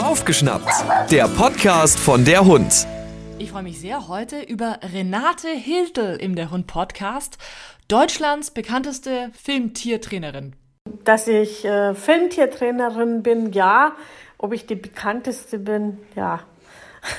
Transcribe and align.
Aufgeschnappt, 0.00 0.70
der 1.10 1.26
Podcast 1.26 1.98
von 1.98 2.24
der 2.24 2.44
Hund. 2.44 2.86
Ich 3.40 3.50
freue 3.50 3.64
mich 3.64 3.80
sehr 3.80 4.06
heute 4.06 4.42
über 4.42 4.78
Renate 4.94 5.48
Hiltel 5.48 6.16
im 6.18 6.36
Der 6.36 6.52
Hund 6.52 6.68
Podcast, 6.68 7.38
Deutschlands 7.88 8.52
bekannteste 8.52 9.32
Filmtiertrainerin. 9.42 10.54
Dass 11.02 11.26
ich 11.26 11.64
äh, 11.64 11.96
Filmtiertrainerin 11.96 13.24
bin, 13.24 13.50
ja. 13.52 13.96
Ob 14.38 14.52
ich 14.52 14.66
die 14.66 14.76
bekannteste 14.76 15.58
bin, 15.58 15.98
ja. 16.14 16.38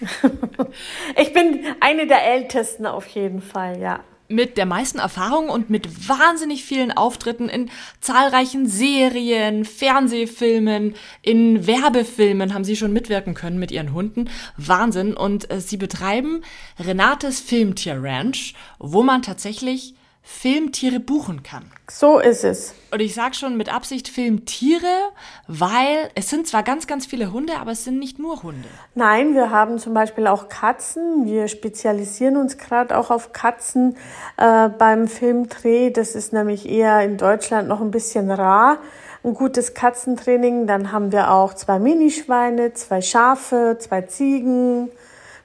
ich 1.20 1.32
bin 1.32 1.64
eine 1.78 2.08
der 2.08 2.26
ältesten 2.26 2.84
auf 2.86 3.06
jeden 3.06 3.40
Fall, 3.40 3.78
ja 3.80 4.00
mit 4.28 4.56
der 4.56 4.66
meisten 4.66 4.98
Erfahrung 4.98 5.48
und 5.48 5.70
mit 5.70 6.08
wahnsinnig 6.08 6.64
vielen 6.64 6.92
Auftritten 6.92 7.48
in 7.48 7.70
zahlreichen 8.00 8.68
Serien, 8.68 9.64
Fernsehfilmen, 9.64 10.94
in 11.22 11.66
Werbefilmen 11.66 12.54
haben 12.54 12.64
sie 12.64 12.76
schon 12.76 12.92
mitwirken 12.92 13.34
können 13.34 13.58
mit 13.58 13.72
ihren 13.72 13.92
Hunden. 13.92 14.30
Wahnsinn. 14.56 15.14
Und 15.14 15.50
äh, 15.50 15.60
sie 15.60 15.76
betreiben 15.76 16.42
Renates 16.78 17.40
Filmtier 17.40 18.00
Ranch, 18.00 18.54
wo 18.78 19.02
man 19.02 19.22
tatsächlich 19.22 19.95
Filmtiere 20.28 20.98
buchen 20.98 21.44
kann. 21.44 21.70
So 21.88 22.18
ist 22.18 22.42
es. 22.42 22.74
Und 22.90 23.00
ich 23.00 23.14
sage 23.14 23.34
schon 23.36 23.56
mit 23.56 23.72
Absicht 23.72 24.08
Filmtiere, 24.08 25.12
weil 25.46 26.10
es 26.16 26.28
sind 26.28 26.48
zwar 26.48 26.64
ganz, 26.64 26.88
ganz 26.88 27.06
viele 27.06 27.32
Hunde, 27.32 27.54
aber 27.60 27.70
es 27.70 27.84
sind 27.84 28.00
nicht 28.00 28.18
nur 28.18 28.42
Hunde. 28.42 28.68
Nein, 28.96 29.34
wir 29.34 29.50
haben 29.50 29.78
zum 29.78 29.94
Beispiel 29.94 30.26
auch 30.26 30.48
Katzen. 30.48 31.26
Wir 31.26 31.46
spezialisieren 31.46 32.36
uns 32.36 32.58
gerade 32.58 32.98
auch 32.98 33.12
auf 33.12 33.32
Katzen 33.32 33.96
äh, 34.36 34.68
beim 34.68 35.06
Filmdreh. 35.06 35.90
Das 35.90 36.16
ist 36.16 36.32
nämlich 36.32 36.68
eher 36.68 37.02
in 37.02 37.18
Deutschland 37.18 37.68
noch 37.68 37.80
ein 37.80 37.92
bisschen 37.92 38.28
rar. 38.32 38.78
Ein 39.22 39.32
gutes 39.32 39.74
Katzentraining. 39.74 40.66
Dann 40.66 40.90
haben 40.90 41.12
wir 41.12 41.30
auch 41.30 41.54
zwei 41.54 41.78
Minischweine, 41.78 42.74
zwei 42.74 43.00
Schafe, 43.00 43.76
zwei 43.78 44.02
Ziegen. 44.02 44.90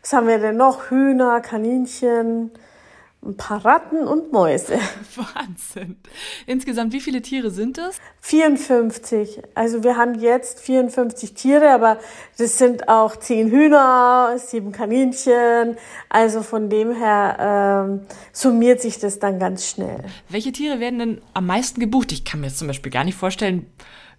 Was 0.01 0.13
haben 0.13 0.27
wir 0.27 0.39
denn 0.39 0.57
noch? 0.57 0.89
Hühner, 0.89 1.39
Kaninchen 1.39 2.49
ein 3.23 3.37
paar 3.37 3.63
Ratten 3.63 4.07
und 4.07 4.31
Mäuse. 4.31 4.79
Wahnsinn. 5.15 5.97
Insgesamt, 6.47 6.91
wie 6.91 7.01
viele 7.01 7.21
Tiere 7.21 7.51
sind 7.51 7.77
es? 7.77 7.97
54. 8.21 9.41
Also 9.53 9.83
wir 9.83 9.95
haben 9.95 10.19
jetzt 10.19 10.59
54 10.59 11.33
Tiere, 11.35 11.69
aber 11.69 11.99
das 12.37 12.57
sind 12.57 12.89
auch 12.89 13.15
10 13.15 13.51
Hühner, 13.51 14.35
7 14.37 14.71
Kaninchen. 14.71 15.77
Also 16.09 16.41
von 16.41 16.69
dem 16.69 16.95
her 16.95 17.37
ähm, 17.87 18.07
summiert 18.33 18.81
sich 18.81 18.97
das 18.97 19.19
dann 19.19 19.37
ganz 19.37 19.67
schnell. 19.67 20.03
Welche 20.29 20.51
Tiere 20.51 20.79
werden 20.79 20.99
denn 20.99 21.21
am 21.35 21.45
meisten 21.45 21.79
gebucht? 21.79 22.11
Ich 22.11 22.25
kann 22.25 22.39
mir 22.39 22.47
jetzt 22.47 22.57
zum 22.57 22.67
Beispiel 22.67 22.91
gar 22.91 23.03
nicht 23.03 23.17
vorstellen, 23.17 23.67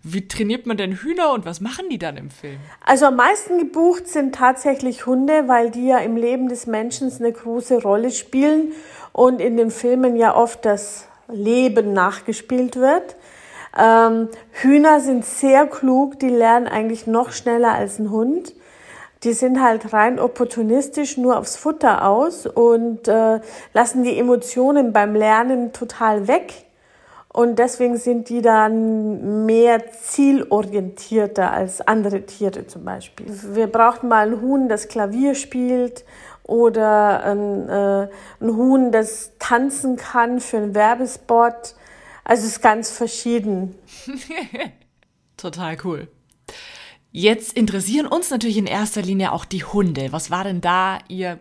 wie 0.05 0.27
trainiert 0.27 0.67
man 0.67 0.77
denn 0.77 0.92
Hühner 0.92 1.33
und 1.33 1.47
was 1.47 1.61
machen 1.61 1.86
die 1.89 1.98
dann 1.98 2.17
im 2.17 2.31
Film? 2.31 2.58
Also 2.84 3.06
am 3.06 3.17
meisten 3.17 3.58
gebucht 3.58 4.08
sind 4.08 4.34
tatsächlich 4.34 5.06
Hunde, 5.06 5.47
weil 5.47 5.70
die 5.70 5.86
ja 5.86 5.98
im 5.98 6.17
Leben 6.17 6.48
des 6.48 6.67
Menschen 6.67 7.12
eine 7.12 7.33
große 7.33 7.83
Rolle 7.83 8.11
spielen 8.11 8.73
und 9.12 9.41
in 9.41 9.56
den 9.56 9.70
Filmen 9.70 10.17
ja 10.17 10.34
oft 10.34 10.64
das 10.64 11.06
Leben 11.28 11.92
nachgespielt 11.92 12.77
wird. 12.77 13.17
Ähm, 13.78 14.28
Hühner 14.50 15.00
sind 15.00 15.25
sehr 15.25 15.67
klug, 15.67 16.19
die 16.19 16.28
lernen 16.28 16.67
eigentlich 16.67 17.06
noch 17.06 17.30
schneller 17.30 17.73
als 17.73 17.98
ein 17.98 18.11
Hund. 18.11 18.55
Die 19.23 19.34
sind 19.34 19.62
halt 19.62 19.92
rein 19.92 20.19
opportunistisch 20.19 21.17
nur 21.17 21.39
aufs 21.39 21.56
Futter 21.56 22.08
aus 22.08 22.47
und 22.47 23.06
äh, 23.06 23.41
lassen 23.73 24.03
die 24.03 24.19
Emotionen 24.19 24.92
beim 24.92 25.14
Lernen 25.14 25.73
total 25.73 26.27
weg. 26.27 26.64
Und 27.33 27.58
deswegen 27.58 27.97
sind 27.97 28.28
die 28.28 28.42
dann 28.42 29.47
mehr 29.47 29.91
zielorientierter 29.91 31.50
als 31.50 31.80
andere 31.80 32.27
Tiere 32.27 32.66
zum 32.66 32.84
Beispiel. 32.84 33.27
Wir 33.55 33.69
brauchten 33.69 34.08
mal 34.08 34.28
ein 34.28 34.42
Huhn, 34.42 34.69
das 34.69 34.89
Klavier 34.89 35.34
spielt 35.34 36.05
oder 36.42 37.24
ein, 37.24 37.69
äh, 37.70 38.08
ein 38.41 38.57
Huhn, 38.57 38.92
das 38.92 39.33
tanzen 39.39 39.96
kann 39.96 40.40
für 40.40 40.58
einen 40.58 40.74
Werbespot. 40.74 41.74
Also 42.24 42.45
es 42.45 42.52
ist 42.52 42.62
ganz 42.62 42.90
verschieden. 42.90 43.77
Total 45.39 45.77
cool. 45.84 46.08
Jetzt 47.12 47.55
interessieren 47.55 48.07
uns 48.07 48.30
natürlich 48.30 48.58
in 48.58 48.67
erster 48.67 49.01
Linie 49.01 49.33
auch 49.33 49.46
die 49.46 49.64
Hunde. 49.64 50.12
Was 50.12 50.30
war 50.30 50.45
denn 50.45 50.61
da 50.61 50.98
Ihr 51.08 51.39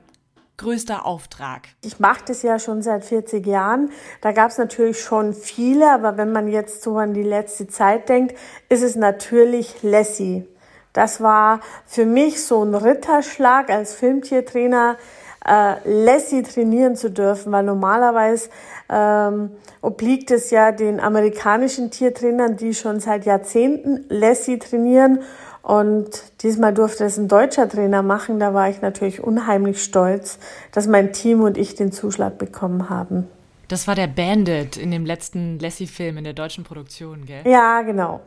größter 0.62 1.06
Auftrag? 1.06 1.68
Ich 1.84 2.00
mache 2.00 2.24
das 2.28 2.44
ja 2.44 2.60
schon 2.60 2.82
seit 2.82 3.04
40 3.04 3.46
Jahren. 3.46 3.92
Da 4.22 4.32
gab 4.32 4.52
es 4.52 4.58
natürlich 4.58 5.02
schon 5.02 5.34
viele, 5.34 5.92
aber 5.92 6.18
wenn 6.18 6.32
man 6.32 6.48
jetzt 6.48 6.84
so 6.84 6.98
an 6.98 7.14
die 7.14 7.24
letzte 7.24 7.68
Zeit 7.68 8.10
denkt, 8.10 8.38
ist 8.70 8.84
es 8.84 8.96
natürlich 8.96 9.84
Lassie. 9.84 10.48
Das 10.94 11.22
war 11.22 11.62
für 11.86 12.06
mich 12.06 12.44
so 12.44 12.64
ein 12.64 12.76
Ritterschlag 12.76 13.70
als 13.70 13.94
Filmtiertrainer, 13.94 14.98
äh, 15.46 15.76
Lassie 15.86 16.44
trainieren 16.44 16.96
zu 16.96 17.10
dürfen, 17.10 17.52
weil 17.52 17.64
normalerweise 17.64 18.50
ähm, 18.90 19.52
obliegt 19.82 20.30
es 20.32 20.52
ja 20.52 20.72
den 20.72 21.00
amerikanischen 21.00 21.90
Tiertrainern, 21.90 22.58
die 22.58 22.74
schon 22.74 23.00
seit 23.00 23.26
Jahrzehnten 23.26 24.06
Lassie 24.10 24.60
trainieren 24.60 25.24
und 25.62 26.10
diesmal 26.42 26.74
durfte 26.74 27.06
es 27.06 27.18
ein 27.18 27.28
deutscher 27.28 27.70
Trainer 27.70 28.02
machen. 28.02 28.40
Da 28.40 28.54
war 28.54 28.70
ich 28.70 28.82
natürlich 28.82 29.24
unheimlich 29.24 29.84
stolz, 29.84 30.40
dass 30.72 30.88
mein 30.88 31.14
Team 31.14 31.42
und 31.42 31.58
ich 31.58 31.76
den 31.76 31.92
Zuschlag 31.92 32.38
bekommen 32.38 32.90
haben. 32.90 33.28
Das 33.68 33.88
war 33.88 33.96
der 33.96 34.08
Bandit 34.08 34.76
in 34.76 34.92
dem 34.92 35.06
letzten 35.06 35.58
Lassie-Film 35.60 36.18
in 36.18 36.24
der 36.26 36.34
deutschen 36.34 36.64
Produktion, 36.64 37.26
gell? 37.26 37.44
Ja, 37.46 37.84
genau. 37.84 38.20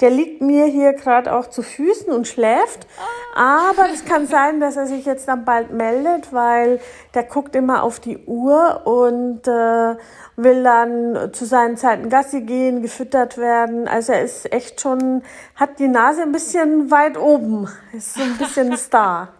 Der 0.00 0.10
liegt 0.10 0.42
mir 0.42 0.66
hier 0.66 0.92
gerade 0.92 1.34
auch 1.34 1.48
zu 1.48 1.62
Füßen 1.62 2.12
und 2.12 2.28
schläft. 2.28 2.86
Aber 3.34 3.88
es 3.92 4.04
kann 4.04 4.26
sein, 4.28 4.60
dass 4.60 4.76
er 4.76 4.86
sich 4.86 5.06
jetzt 5.06 5.28
dann 5.28 5.44
bald 5.44 5.70
meldet, 5.72 6.32
weil 6.32 6.80
der 7.14 7.24
guckt 7.24 7.56
immer 7.56 7.82
auf 7.82 8.00
die 8.00 8.18
Uhr 8.18 8.86
und 8.86 9.46
äh, 9.48 9.96
will 10.36 10.62
dann 10.62 11.32
zu 11.32 11.46
seinen 11.46 11.76
Zeiten 11.76 12.08
Gassi 12.08 12.42
gehen, 12.42 12.82
gefüttert 12.82 13.38
werden. 13.38 13.88
Also 13.88 14.12
er 14.12 14.22
ist 14.22 14.52
echt 14.52 14.80
schon, 14.80 15.22
hat 15.54 15.78
die 15.78 15.88
Nase 15.88 16.22
ein 16.22 16.32
bisschen 16.32 16.90
weit 16.90 17.16
oben. 17.16 17.68
Ist 17.92 18.14
so 18.14 18.22
ein 18.22 18.36
bisschen 18.36 18.76
Star. 18.76 19.32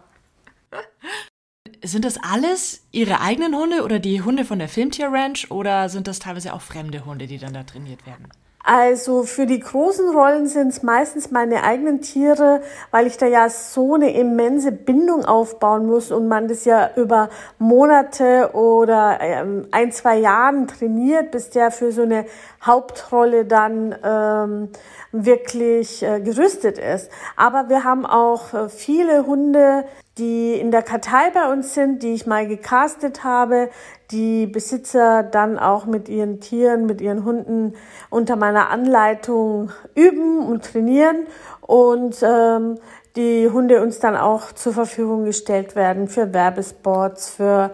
Sind 1.83 2.05
das 2.05 2.17
alles 2.21 2.87
Ihre 2.91 3.21
eigenen 3.21 3.55
Hunde 3.55 3.83
oder 3.83 3.99
die 3.99 4.21
Hunde 4.21 4.45
von 4.45 4.59
der 4.59 4.67
Filmtier 4.67 5.11
Ranch 5.11 5.51
oder 5.51 5.89
sind 5.89 6.07
das 6.07 6.19
teilweise 6.19 6.53
auch 6.53 6.61
fremde 6.61 7.05
Hunde, 7.05 7.27
die 7.27 7.37
dann 7.37 7.53
da 7.53 7.63
trainiert 7.63 8.05
werden? 8.07 8.29
Also 8.69 9.23
für 9.23 9.45
die 9.45 9.61
großen 9.61 10.09
Rollen 10.09 10.45
sind 10.45 10.67
es 10.67 10.83
meistens 10.83 11.31
meine 11.31 11.63
eigenen 11.63 12.01
Tiere, 12.01 12.59
weil 12.91 13.07
ich 13.07 13.15
da 13.15 13.25
ja 13.25 13.49
so 13.49 13.95
eine 13.95 14.13
immense 14.13 14.73
Bindung 14.73 15.23
aufbauen 15.23 15.85
muss 15.85 16.11
und 16.11 16.27
man 16.27 16.49
das 16.49 16.65
ja 16.65 16.89
über 16.97 17.29
Monate 17.59 18.49
oder 18.55 19.19
ähm, 19.21 19.69
ein, 19.71 19.93
zwei 19.93 20.17
Jahren 20.17 20.67
trainiert, 20.67 21.31
bis 21.31 21.49
der 21.49 21.71
für 21.71 21.93
so 21.93 22.01
eine 22.01 22.25
Hauptrolle 22.61 23.45
dann 23.45 23.95
ähm, 24.03 24.69
wirklich 25.13 26.03
äh, 26.03 26.19
gerüstet 26.19 26.77
ist. 26.77 27.09
Aber 27.37 27.69
wir 27.69 27.85
haben 27.85 28.05
auch 28.05 28.53
äh, 28.53 28.67
viele 28.67 29.25
Hunde, 29.25 29.85
die 30.17 30.53
in 30.53 30.71
der 30.71 30.81
Kartei 30.81 31.29
bei 31.33 31.51
uns 31.51 31.73
sind, 31.73 32.03
die 32.03 32.13
ich 32.13 32.25
mal 32.25 32.47
gecastet 32.47 33.23
habe, 33.23 33.69
die 34.11 34.47
Besitzer 34.47 35.23
dann 35.23 35.59
auch 35.59 35.85
mit 35.85 36.09
ihren 36.09 36.39
Tieren, 36.39 36.85
mit 36.85 37.01
ihren 37.01 37.23
Hunden 37.23 37.75
unter 38.09 38.35
meiner 38.35 38.69
Anleitung 38.69 39.71
üben 39.95 40.39
und 40.39 40.65
trainieren 40.65 41.27
und 41.61 42.17
ähm, 42.23 42.79
die 43.15 43.49
Hunde 43.49 43.81
uns 43.81 43.99
dann 43.99 44.15
auch 44.15 44.51
zur 44.51 44.73
Verfügung 44.73 45.25
gestellt 45.25 45.75
werden 45.75 46.07
für 46.07 46.33
Werbespots, 46.33 47.29
für 47.29 47.71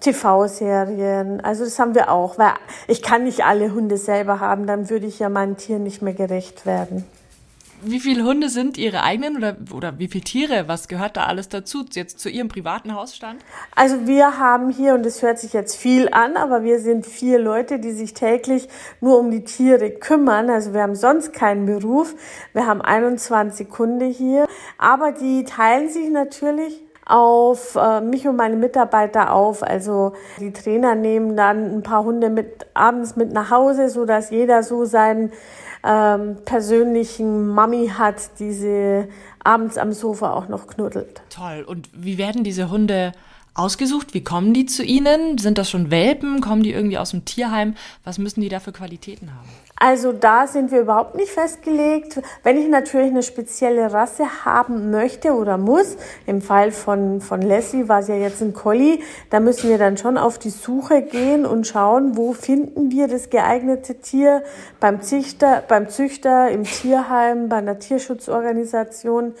TV-Serien. 0.00 1.40
Also 1.40 1.64
das 1.64 1.78
haben 1.78 1.94
wir 1.94 2.10
auch, 2.10 2.38
weil 2.38 2.52
ich 2.86 3.02
kann 3.02 3.24
nicht 3.24 3.44
alle 3.44 3.72
Hunde 3.72 3.96
selber 3.96 4.40
haben, 4.40 4.66
dann 4.66 4.90
würde 4.90 5.06
ich 5.06 5.18
ja 5.18 5.28
meinen 5.28 5.56
Tieren 5.56 5.82
nicht 5.82 6.02
mehr 6.02 6.14
gerecht 6.14 6.66
werden 6.66 7.04
wie 7.84 8.00
viele 8.00 8.24
Hunde 8.24 8.48
sind 8.48 8.78
Ihre 8.78 9.02
eigenen 9.02 9.36
oder, 9.36 9.56
oder 9.74 9.98
wie 9.98 10.08
viele 10.08 10.24
Tiere? 10.24 10.68
Was 10.68 10.88
gehört 10.88 11.16
da 11.16 11.24
alles 11.24 11.48
dazu, 11.48 11.84
jetzt 11.92 12.18
zu 12.18 12.28
Ihrem 12.28 12.48
privaten 12.48 12.94
Hausstand? 12.94 13.40
Also 13.74 14.06
wir 14.06 14.38
haben 14.38 14.70
hier, 14.70 14.94
und 14.94 15.04
es 15.06 15.22
hört 15.22 15.38
sich 15.38 15.52
jetzt 15.52 15.76
viel 15.76 16.08
an, 16.10 16.36
aber 16.36 16.64
wir 16.64 16.78
sind 16.78 17.06
vier 17.06 17.38
Leute, 17.38 17.78
die 17.78 17.92
sich 17.92 18.14
täglich 18.14 18.68
nur 19.00 19.18
um 19.18 19.30
die 19.30 19.44
Tiere 19.44 19.90
kümmern. 19.90 20.50
Also 20.50 20.72
wir 20.72 20.82
haben 20.82 20.94
sonst 20.94 21.32
keinen 21.32 21.66
Beruf. 21.66 22.14
Wir 22.52 22.66
haben 22.66 22.80
21 22.82 23.68
Hunde 23.78 24.06
hier, 24.06 24.46
aber 24.78 25.12
die 25.12 25.44
teilen 25.44 25.88
sich 25.88 26.10
natürlich 26.10 26.82
auf 27.06 27.76
äh, 27.76 28.00
mich 28.00 28.26
und 28.26 28.36
meine 28.36 28.56
Mitarbeiter 28.56 29.32
auf. 29.32 29.62
Also 29.62 30.14
die 30.40 30.52
Trainer 30.52 30.94
nehmen 30.94 31.36
dann 31.36 31.76
ein 31.76 31.82
paar 31.82 32.04
Hunde 32.04 32.30
mit 32.30 32.66
abends 32.74 33.16
mit 33.16 33.32
nach 33.32 33.50
Hause, 33.50 33.88
so 33.88 34.04
dass 34.04 34.30
jeder 34.30 34.62
so 34.62 34.84
seinen 34.84 35.32
ähm, 35.84 36.38
persönlichen 36.44 37.48
Mami 37.48 37.88
hat, 37.88 38.38
die 38.38 38.52
sie 38.52 39.06
abends 39.42 39.76
am 39.76 39.92
Sofa 39.92 40.32
auch 40.32 40.48
noch 40.48 40.66
knuddelt. 40.66 41.22
Toll. 41.30 41.64
Und 41.66 41.90
wie 41.92 42.18
werden 42.18 42.44
diese 42.44 42.70
Hunde 42.70 43.12
ausgesucht? 43.54 44.14
Wie 44.14 44.24
kommen 44.24 44.52
die 44.52 44.66
zu 44.66 44.82
Ihnen? 44.82 45.38
Sind 45.38 45.58
das 45.58 45.70
schon 45.70 45.90
Welpen? 45.90 46.40
Kommen 46.40 46.62
die 46.62 46.72
irgendwie 46.72 46.98
aus 46.98 47.10
dem 47.10 47.24
Tierheim? 47.24 47.74
Was 48.04 48.18
müssen 48.18 48.40
die 48.40 48.48
da 48.48 48.60
für 48.60 48.72
Qualitäten 48.72 49.32
haben? 49.32 49.48
Also 49.76 50.12
da 50.12 50.46
sind 50.46 50.70
wir 50.70 50.80
überhaupt 50.80 51.14
nicht 51.16 51.30
festgelegt. 51.30 52.20
Wenn 52.42 52.56
ich 52.56 52.68
natürlich 52.68 53.10
eine 53.10 53.22
spezielle 53.22 53.92
Rasse 53.92 54.44
haben 54.44 54.90
möchte 54.90 55.32
oder 55.32 55.58
muss, 55.58 55.96
im 56.26 56.40
Fall 56.40 56.70
von, 56.70 57.20
von 57.20 57.42
Lassie 57.42 57.88
war 57.88 58.00
es 58.00 58.08
ja 58.08 58.14
jetzt 58.14 58.40
ein 58.40 58.54
Collie, 58.54 59.00
da 59.30 59.40
müssen 59.40 59.68
wir 59.68 59.78
dann 59.78 59.96
schon 59.96 60.16
auf 60.16 60.38
die 60.38 60.50
Suche 60.50 61.02
gehen 61.02 61.44
und 61.44 61.66
schauen, 61.66 62.16
wo 62.16 62.32
finden 62.32 62.92
wir 62.92 63.08
das 63.08 63.30
geeignete 63.30 63.96
Tier 63.96 64.44
beim 64.78 65.02
Züchter, 65.02 65.62
beim 65.66 65.88
Züchter, 65.88 66.50
im 66.50 66.64
Tierheim, 66.64 67.48
bei 67.48 67.56
einer 67.56 67.78
Tierschutzorganisation. 67.78 69.34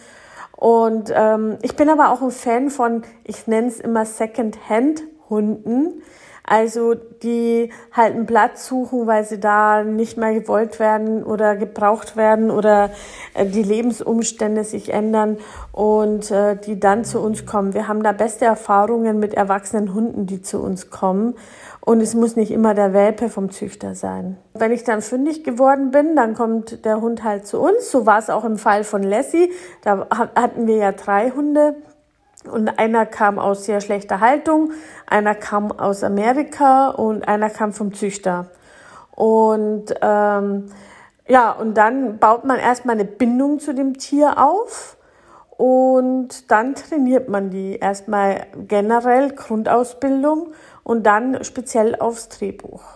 Und 0.64 1.12
ähm, 1.14 1.58
ich 1.60 1.76
bin 1.76 1.90
aber 1.90 2.10
auch 2.10 2.22
ein 2.22 2.30
Fan 2.30 2.70
von, 2.70 3.02
ich 3.24 3.46
nenne 3.46 3.68
es 3.68 3.80
immer 3.80 4.06
Second-Hand-Hunden. 4.06 6.00
Also 6.46 6.94
die 6.94 7.70
halt 7.90 8.14
einen 8.14 8.26
Platz 8.26 8.66
suchen, 8.66 9.06
weil 9.06 9.24
sie 9.24 9.40
da 9.40 9.82
nicht 9.82 10.18
mehr 10.18 10.34
gewollt 10.34 10.78
werden 10.78 11.24
oder 11.24 11.56
gebraucht 11.56 12.16
werden 12.16 12.50
oder 12.50 12.90
äh, 13.32 13.46
die 13.46 13.62
Lebensumstände 13.62 14.62
sich 14.62 14.92
ändern 14.92 15.38
und 15.72 16.30
äh, 16.30 16.56
die 16.56 16.78
dann 16.78 17.04
zu 17.04 17.20
uns 17.20 17.46
kommen. 17.46 17.72
Wir 17.72 17.88
haben 17.88 18.02
da 18.02 18.12
beste 18.12 18.44
Erfahrungen 18.44 19.18
mit 19.18 19.32
erwachsenen 19.32 19.94
Hunden, 19.94 20.26
die 20.26 20.42
zu 20.42 20.62
uns 20.62 20.90
kommen. 20.90 21.34
Und 21.80 22.00
es 22.00 22.14
muss 22.14 22.36
nicht 22.36 22.50
immer 22.50 22.74
der 22.74 22.92
Welpe 22.92 23.28
vom 23.28 23.50
Züchter 23.50 23.94
sein. 23.94 24.38
Wenn 24.54 24.72
ich 24.72 24.84
dann 24.84 25.02
fündig 25.02 25.44
geworden 25.44 25.90
bin, 25.90 26.16
dann 26.16 26.34
kommt 26.34 26.84
der 26.84 27.00
Hund 27.00 27.24
halt 27.24 27.46
zu 27.46 27.60
uns. 27.60 27.90
So 27.90 28.06
war 28.06 28.18
es 28.18 28.30
auch 28.30 28.44
im 28.44 28.56
Fall 28.56 28.84
von 28.84 29.02
Lassie. 29.02 29.50
Da 29.82 30.08
hatten 30.10 30.66
wir 30.66 30.76
ja 30.76 30.92
drei 30.92 31.30
Hunde. 31.30 31.76
Und 32.50 32.78
einer 32.78 33.06
kam 33.06 33.38
aus 33.38 33.64
sehr 33.64 33.80
schlechter 33.80 34.20
Haltung, 34.20 34.72
einer 35.06 35.34
kam 35.34 35.72
aus 35.72 36.04
Amerika 36.04 36.88
und 36.88 37.26
einer 37.26 37.50
kam 37.50 37.72
vom 37.72 37.94
Züchter. 37.94 38.50
Und 39.12 39.94
ähm, 40.02 40.70
ja, 41.26 41.52
und 41.52 41.74
dann 41.74 42.18
baut 42.18 42.44
man 42.44 42.58
erstmal 42.58 42.96
eine 42.96 43.06
Bindung 43.06 43.60
zu 43.60 43.74
dem 43.74 43.96
Tier 43.96 44.38
auf 44.38 44.98
und 45.56 46.50
dann 46.50 46.74
trainiert 46.74 47.28
man 47.28 47.50
die 47.50 47.76
erstmal 47.76 48.46
generell 48.68 49.30
Grundausbildung 49.30 50.52
und 50.82 51.04
dann 51.06 51.42
speziell 51.44 51.96
aufs 51.96 52.28
Drehbuch. 52.28 52.93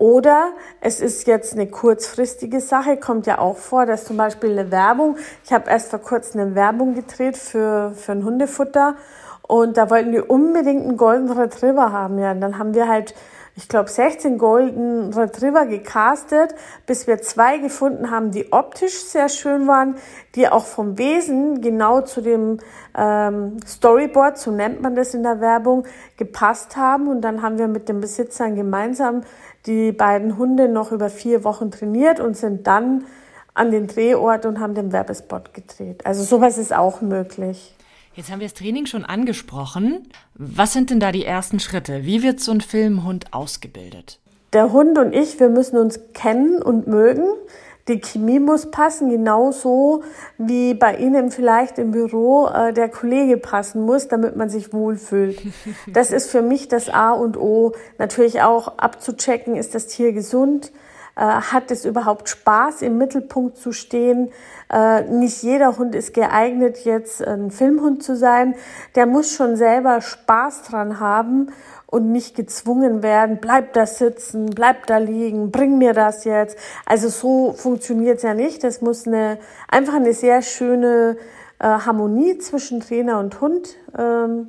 Oder 0.00 0.54
es 0.80 1.02
ist 1.02 1.26
jetzt 1.26 1.52
eine 1.52 1.66
kurzfristige 1.66 2.62
Sache, 2.62 2.96
kommt 2.96 3.26
ja 3.26 3.38
auch 3.38 3.58
vor, 3.58 3.84
dass 3.84 4.06
zum 4.06 4.16
Beispiel 4.16 4.58
eine 4.58 4.70
Werbung, 4.70 5.18
ich 5.44 5.52
habe 5.52 5.68
erst 5.68 5.90
vor 5.90 5.98
kurzem 5.98 6.40
eine 6.40 6.54
Werbung 6.54 6.94
gedreht 6.94 7.36
für, 7.36 7.92
für 7.94 8.12
ein 8.12 8.24
Hundefutter 8.24 8.96
und 9.42 9.76
da 9.76 9.90
wollten 9.90 10.12
wir 10.12 10.30
unbedingt 10.30 10.84
einen 10.84 10.96
Golden 10.96 11.30
Retriever 11.30 11.92
haben. 11.92 12.18
Ja, 12.18 12.30
und 12.30 12.40
dann 12.40 12.56
haben 12.56 12.72
wir 12.72 12.88
halt 12.88 13.14
ich 13.56 13.68
glaube, 13.68 13.90
16 13.90 14.38
Golden 14.38 15.12
Retriever 15.12 15.66
gecastet, 15.66 16.54
bis 16.86 17.06
wir 17.06 17.20
zwei 17.20 17.58
gefunden 17.58 18.10
haben, 18.10 18.30
die 18.30 18.52
optisch 18.52 19.04
sehr 19.04 19.28
schön 19.28 19.66
waren, 19.66 19.96
die 20.34 20.48
auch 20.48 20.64
vom 20.64 20.96
Wesen 20.96 21.60
genau 21.60 22.00
zu 22.00 22.22
dem 22.22 22.58
ähm, 22.96 23.58
Storyboard, 23.66 24.38
so 24.38 24.50
nennt 24.50 24.80
man 24.80 24.94
das 24.94 25.12
in 25.12 25.24
der 25.24 25.40
Werbung, 25.40 25.84
gepasst 26.16 26.76
haben. 26.76 27.08
Und 27.08 27.20
dann 27.20 27.42
haben 27.42 27.58
wir 27.58 27.68
mit 27.68 27.88
den 27.88 28.00
Besitzern 28.00 28.54
gemeinsam 28.54 29.22
die 29.66 29.92
beiden 29.92 30.38
Hunde 30.38 30.68
noch 30.68 30.92
über 30.92 31.10
vier 31.10 31.44
Wochen 31.44 31.70
trainiert 31.70 32.20
und 32.20 32.36
sind 32.36 32.66
dann 32.66 33.04
an 33.54 33.70
den 33.70 33.86
Drehort 33.86 34.46
und 34.46 34.60
haben 34.60 34.74
den 34.74 34.92
Werbespot 34.92 35.52
gedreht. 35.52 36.06
Also 36.06 36.22
sowas 36.22 36.58
ist 36.58 36.74
auch 36.74 37.00
möglich. 37.00 37.74
Jetzt 38.14 38.30
haben 38.30 38.40
wir 38.40 38.46
das 38.46 38.54
Training 38.54 38.86
schon 38.86 39.04
angesprochen. 39.04 40.08
Was 40.34 40.72
sind 40.72 40.90
denn 40.90 41.00
da 41.00 41.12
die 41.12 41.24
ersten 41.24 41.60
Schritte? 41.60 42.04
Wie 42.04 42.22
wird 42.22 42.40
so 42.40 42.52
ein 42.52 42.60
Filmhund 42.60 43.32
ausgebildet? 43.32 44.18
Der 44.52 44.72
Hund 44.72 44.98
und 44.98 45.14
ich, 45.14 45.38
wir 45.38 45.48
müssen 45.48 45.78
uns 45.78 46.00
kennen 46.12 46.60
und 46.60 46.88
mögen. 46.88 47.24
Die 47.88 48.00
Chemie 48.00 48.38
muss 48.38 48.70
passen, 48.70 49.10
genauso 49.10 50.02
wie 50.38 50.74
bei 50.74 50.96
Ihnen 50.96 51.30
vielleicht 51.30 51.78
im 51.78 51.90
Büro 51.90 52.46
äh, 52.48 52.72
der 52.72 52.88
Kollege 52.88 53.36
passen 53.36 53.84
muss, 53.84 54.08
damit 54.08 54.36
man 54.36 54.48
sich 54.48 54.72
wohlfühlt. 54.72 55.42
Das 55.92 56.12
ist 56.12 56.30
für 56.30 56.42
mich 56.42 56.68
das 56.68 56.88
A 56.88 57.12
und 57.12 57.36
O. 57.36 57.72
Natürlich 57.98 58.42
auch 58.42 58.78
abzuchecken, 58.78 59.56
ist 59.56 59.74
das 59.74 59.86
Tier 59.86 60.12
gesund, 60.12 60.72
äh, 61.16 61.20
hat 61.20 61.70
es 61.70 61.84
überhaupt 61.84 62.28
Spaß, 62.28 62.82
im 62.82 62.98
Mittelpunkt 62.98 63.56
zu 63.56 63.72
stehen? 63.72 64.30
Äh, 64.72 65.02
nicht 65.02 65.42
jeder 65.42 65.76
Hund 65.76 65.94
ist 65.94 66.14
geeignet, 66.14 66.84
jetzt 66.84 67.26
ein 67.26 67.50
Filmhund 67.50 68.02
zu 68.02 68.16
sein. 68.16 68.54
Der 68.94 69.06
muss 69.06 69.32
schon 69.32 69.56
selber 69.56 70.00
Spaß 70.00 70.62
dran 70.62 71.00
haben 71.00 71.52
und 71.90 72.12
nicht 72.12 72.36
gezwungen 72.36 73.02
werden, 73.02 73.38
bleib 73.40 73.72
da 73.72 73.84
sitzen, 73.84 74.46
bleib 74.46 74.86
da 74.86 74.98
liegen, 74.98 75.50
bring 75.50 75.78
mir 75.78 75.92
das 75.92 76.24
jetzt. 76.24 76.56
Also 76.86 77.08
so 77.08 77.52
funktioniert's 77.52 78.22
ja 78.22 78.34
nicht. 78.34 78.62
Das 78.62 78.80
muss 78.80 79.06
eine, 79.06 79.38
einfach 79.68 79.94
eine 79.94 80.14
sehr 80.14 80.42
schöne 80.42 81.16
äh, 81.58 81.64
Harmonie 81.64 82.38
zwischen 82.38 82.80
Trainer 82.80 83.18
und 83.18 83.40
Hund 83.40 83.76
ähm, 83.98 84.48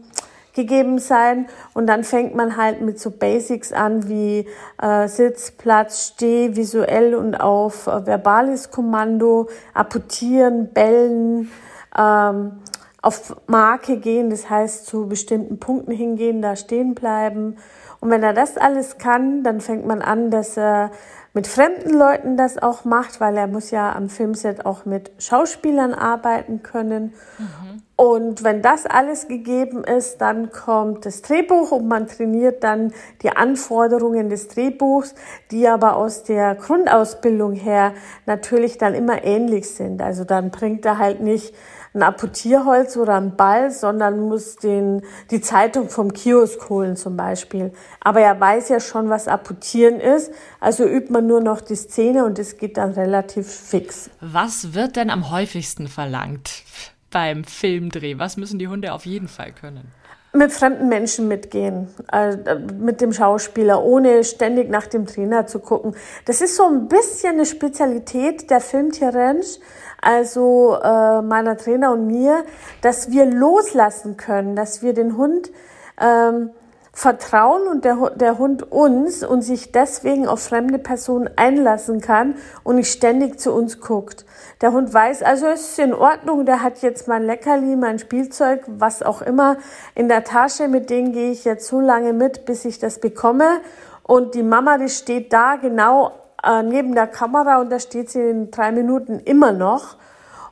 gegeben 0.53 0.99
sein. 0.99 1.47
Und 1.73 1.87
dann 1.87 2.03
fängt 2.03 2.35
man 2.35 2.57
halt 2.57 2.81
mit 2.81 2.99
so 2.99 3.09
Basics 3.09 3.73
an 3.73 4.07
wie 4.07 4.47
äh, 4.81 5.07
Sitz, 5.07 5.51
Platz, 5.51 6.13
Steh, 6.13 6.55
visuell 6.55 7.15
und 7.15 7.35
auf 7.35 7.87
äh, 7.87 8.05
verbales 8.05 8.69
Kommando, 8.69 9.49
apportieren, 9.73 10.69
bellen, 10.73 11.51
ähm, 11.97 12.60
auf 13.01 13.35
Marke 13.47 13.97
gehen, 13.97 14.29
das 14.29 14.49
heißt 14.49 14.85
zu 14.85 15.07
bestimmten 15.07 15.59
Punkten 15.59 15.91
hingehen, 15.91 16.41
da 16.41 16.55
stehen 16.55 16.93
bleiben. 16.93 17.57
Und 17.99 18.09
wenn 18.09 18.23
er 18.23 18.33
das 18.33 18.57
alles 18.57 18.97
kann, 18.97 19.43
dann 19.43 19.61
fängt 19.61 19.85
man 19.85 20.01
an, 20.01 20.31
dass 20.31 20.57
er 20.57 20.91
mit 21.33 21.47
fremden 21.47 21.93
Leuten 21.97 22.35
das 22.35 22.61
auch 22.61 22.83
macht, 22.83 23.21
weil 23.21 23.37
er 23.37 23.47
muss 23.47 23.71
ja 23.71 23.95
am 23.95 24.09
Filmset 24.09 24.65
auch 24.65 24.85
mit 24.85 25.11
Schauspielern 25.17 25.93
arbeiten 25.93 26.61
können. 26.61 27.13
Mhm. 27.37 27.81
Und 27.95 28.43
wenn 28.43 28.63
das 28.63 28.85
alles 28.87 29.27
gegeben 29.27 29.83
ist, 29.83 30.17
dann 30.17 30.51
kommt 30.51 31.05
das 31.05 31.21
Drehbuch 31.21 31.71
und 31.71 31.87
man 31.87 32.07
trainiert 32.07 32.63
dann 32.63 32.91
die 33.21 33.29
Anforderungen 33.29 34.29
des 34.29 34.47
Drehbuchs, 34.47 35.13
die 35.51 35.67
aber 35.67 35.95
aus 35.95 36.23
der 36.23 36.55
Grundausbildung 36.55 37.53
her 37.53 37.93
natürlich 38.25 38.79
dann 38.79 38.95
immer 38.95 39.23
ähnlich 39.23 39.69
sind. 39.69 40.01
Also 40.01 40.23
dann 40.23 40.49
bringt 40.49 40.83
er 40.85 40.97
halt 40.97 41.21
nicht 41.21 41.53
ein 41.93 42.03
Apportierholz 42.03 42.95
oder 42.95 43.15
ein 43.15 43.35
Ball, 43.35 43.71
sondern 43.71 44.19
muss 44.21 44.55
den, 44.55 45.01
die 45.29 45.41
Zeitung 45.41 45.89
vom 45.89 46.13
Kiosk 46.13 46.69
holen 46.69 46.95
zum 46.95 47.17
Beispiel. 47.17 47.73
Aber 47.99 48.21
er 48.21 48.39
weiß 48.39 48.69
ja 48.69 48.79
schon, 48.79 49.09
was 49.09 49.27
Apportieren 49.27 49.99
ist, 49.99 50.31
also 50.59 50.85
übt 50.85 51.11
man 51.11 51.27
nur 51.27 51.41
noch 51.41 51.59
die 51.59 51.75
Szene 51.75 52.23
und 52.25 52.39
es 52.39 52.57
geht 52.57 52.77
dann 52.77 52.91
relativ 52.91 53.47
fix. 53.47 54.09
Was 54.21 54.73
wird 54.73 54.95
denn 54.95 55.09
am 55.09 55.31
häufigsten 55.31 55.87
verlangt 55.87 56.63
beim 57.09 57.43
Filmdreh? 57.43 58.17
Was 58.17 58.37
müssen 58.37 58.57
die 58.57 58.69
Hunde 58.69 58.93
auf 58.93 59.05
jeden 59.05 59.27
Fall 59.27 59.51
können? 59.51 59.91
mit 60.33 60.53
fremden 60.53 60.87
Menschen 60.87 61.27
mitgehen, 61.27 61.89
äh, 62.11 62.55
mit 62.79 63.01
dem 63.01 63.11
Schauspieler, 63.11 63.83
ohne 63.83 64.23
ständig 64.23 64.69
nach 64.69 64.87
dem 64.87 65.05
Trainer 65.05 65.45
zu 65.45 65.59
gucken. 65.59 65.93
Das 66.25 66.39
ist 66.39 66.55
so 66.55 66.63
ein 66.63 66.87
bisschen 66.87 67.33
eine 67.33 67.45
Spezialität 67.45 68.49
der 68.49 68.61
Filmtierranch, 68.61 69.59
also 70.01 70.77
äh, 70.81 71.21
meiner 71.21 71.57
Trainer 71.57 71.91
und 71.91 72.07
mir, 72.07 72.43
dass 72.81 73.11
wir 73.11 73.25
loslassen 73.25 74.17
können, 74.17 74.55
dass 74.55 74.81
wir 74.81 74.93
den 74.93 75.15
Hund 75.15 75.51
ähm, 75.99 76.49
vertrauen 76.93 77.67
und 77.67 77.85
der, 77.85 78.11
der 78.15 78.37
Hund 78.37 78.69
uns 78.71 79.23
und 79.23 79.43
sich 79.43 79.71
deswegen 79.71 80.27
auf 80.27 80.41
fremde 80.41 80.77
Personen 80.77 81.29
einlassen 81.37 82.01
kann 82.01 82.35
und 82.63 82.75
nicht 82.75 82.91
ständig 82.91 83.39
zu 83.39 83.53
uns 83.53 83.79
guckt. 83.79 84.25
Der 84.59 84.73
Hund 84.73 84.93
weiß 84.93 85.23
also, 85.23 85.47
es 85.47 85.71
ist 85.71 85.79
in 85.79 85.93
Ordnung, 85.93 86.45
der 86.45 86.61
hat 86.61 86.81
jetzt 86.81 87.07
mein 87.07 87.23
Leckerli, 87.23 87.75
mein 87.75 87.97
Spielzeug, 87.97 88.63
was 88.67 89.03
auch 89.03 89.21
immer 89.21 89.57
in 89.95 90.09
der 90.09 90.23
Tasche, 90.23 90.67
mit 90.67 90.89
denen 90.89 91.13
gehe 91.13 91.31
ich 91.31 91.45
jetzt 91.45 91.67
so 91.67 91.79
lange 91.79 92.11
mit, 92.11 92.45
bis 92.45 92.65
ich 92.65 92.77
das 92.77 92.99
bekomme. 92.99 93.61
Und 94.03 94.35
die 94.35 94.43
Mama, 94.43 94.77
die 94.77 94.89
steht 94.89 95.31
da 95.31 95.55
genau 95.55 96.11
äh, 96.43 96.63
neben 96.63 96.95
der 96.95 97.07
Kamera 97.07 97.59
und 97.61 97.69
da 97.69 97.79
steht 97.79 98.09
sie 98.09 98.21
in 98.21 98.51
drei 98.51 98.71
Minuten 98.71 99.19
immer 99.19 99.51
noch. 99.51 99.97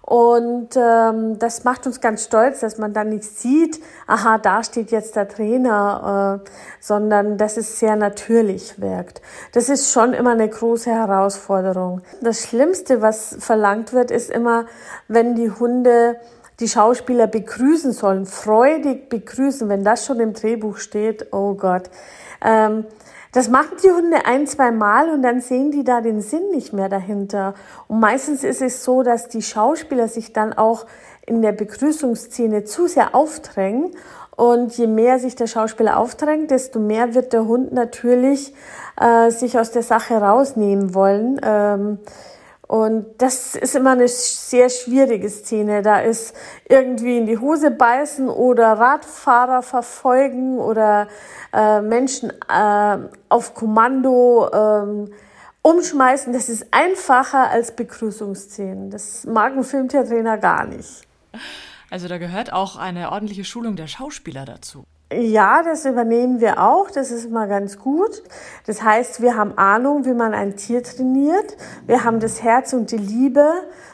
Und 0.10 0.70
ähm, 0.76 1.38
das 1.38 1.66
macht 1.66 1.86
uns 1.86 2.02
ganz 2.02 2.24
stolz, 2.24 2.62
dass 2.62 2.80
man 2.80 2.94
dann 2.94 3.10
nicht 3.10 3.26
sieht, 3.26 3.80
aha, 4.08 4.40
da 4.40 4.64
steht 4.64 4.90
jetzt 4.90 5.16
der 5.16 5.28
Trainer, 5.28 6.42
äh, 6.44 6.50
sondern 6.80 7.38
dass 7.38 7.58
es 7.58 7.78
sehr 7.78 7.96
natürlich 7.96 8.82
wirkt. 8.82 9.22
Das 9.54 9.70
ist 9.70 9.92
schon 9.92 10.14
immer 10.14 10.32
eine 10.32 10.50
große 10.50 10.90
Herausforderung. 10.90 12.02
Das 12.22 12.42
Schlimmste, 12.42 13.04
was 13.04 13.36
verlangt 13.40 13.94
wird, 13.94 14.10
ist 14.10 14.32
immer, 14.32 14.66
wenn 15.08 15.36
die 15.36 15.52
Hunde 15.52 16.20
die 16.60 16.68
Schauspieler 16.68 17.28
begrüßen 17.28 17.92
sollen, 17.92 18.26
freudig 18.26 19.10
begrüßen, 19.10 19.70
wenn 19.70 19.84
das 19.84 20.08
schon 20.08 20.20
im 20.20 20.34
Drehbuch 20.34 20.78
steht, 20.78 21.28
oh 21.34 21.54
Gott. 21.54 21.84
Ähm, 22.44 22.86
das 23.32 23.50
machen 23.50 23.78
die 23.84 23.92
Hunde 23.92 24.26
ein, 24.26 24.48
zwei 24.48 24.72
Mal 24.72 25.10
und 25.10 25.22
dann 25.22 25.42
sehen 25.42 25.72
die 25.72 25.84
da 25.84 26.02
den 26.02 26.22
Sinn 26.22 26.50
nicht 26.52 26.74
mehr 26.74 26.90
dahinter. 26.90 27.54
Und 27.88 28.00
meistens 28.00 28.44
ist 28.44 28.62
es 28.62 28.84
so, 28.84 29.04
dass 29.04 29.28
die 29.28 29.44
Schauspieler 29.44 30.08
sich 30.08 30.34
dann 30.34 30.54
auch 30.54 30.86
in 31.28 31.42
der 31.42 31.52
Begrüßungsszene 31.52 32.64
zu 32.64 32.88
sehr 32.88 33.14
aufdrängen 33.14 33.92
Und 34.36 34.78
je 34.78 34.88
mehr 34.88 35.20
sich 35.20 35.36
der 35.36 35.48
Schauspieler 35.48 35.98
aufdrängt, 35.98 36.50
desto 36.50 36.80
mehr 36.80 37.14
wird 37.14 37.34
der 37.34 37.46
Hund 37.46 37.74
natürlich 37.74 38.54
äh, 39.00 39.32
sich 39.32 39.60
aus 39.60 39.72
der 39.72 39.84
Sache 39.84 40.16
rausnehmen 40.16 40.94
wollen. 40.94 41.42
Ähm, 41.44 42.00
und 42.70 43.16
das 43.18 43.56
ist 43.56 43.76
immer 43.76 43.94
eine 43.94 44.08
sehr 44.08 44.70
schwierige 44.70 45.28
Szene. 45.28 45.82
Da 45.82 46.02
ist 46.02 46.36
irgendwie 46.66 47.18
in 47.18 47.26
die 47.26 47.40
Hose 47.40 47.72
beißen 47.72 48.30
oder 48.30 48.74
Radfahrer 48.74 49.64
verfolgen 49.64 50.60
oder 50.60 51.08
äh, 51.52 51.82
Menschen 51.82 52.30
äh, 52.30 52.98
auf 53.28 53.56
Kommando 53.56 54.50
äh, 54.54 55.10
umschmeißen. 55.64 56.32
Das 56.32 56.48
ist 56.48 56.68
einfacher 56.70 57.50
als 57.50 57.76
Begrüßungsszenen. 57.76 58.92
Das 58.92 59.26
mag 59.26 59.58
ein 59.58 59.64
Filmtheatertrainer 59.64 60.38
gar 60.38 60.68
nicht. 60.68 61.08
Also 61.90 62.08
da 62.08 62.20
gehört 62.20 62.54
auch 62.54 62.76
eine 62.76 63.12
ordentliche 63.12 63.46
Schulung 63.46 63.78
der 63.78 63.88
Schauspieler 63.88 64.46
dazu. 64.46 64.86
Ja, 65.12 65.64
das 65.64 65.86
übernehmen 65.86 66.40
wir 66.40 66.62
auch. 66.62 66.92
Das 66.92 67.10
ist 67.10 67.26
immer 67.26 67.48
ganz 67.48 67.80
gut. 67.80 68.22
Das 68.68 68.84
heißt, 68.84 69.22
wir 69.22 69.36
haben 69.36 69.58
Ahnung, 69.58 70.06
wie 70.06 70.14
man 70.14 70.36
ein 70.36 70.56
Tier 70.56 70.84
trainiert. 70.84 71.58
Wir 71.88 72.04
haben 72.04 72.20
das 72.20 72.44
Herz 72.44 72.74
und 72.74 72.92
die 72.92 72.98
Liebe 72.98 73.52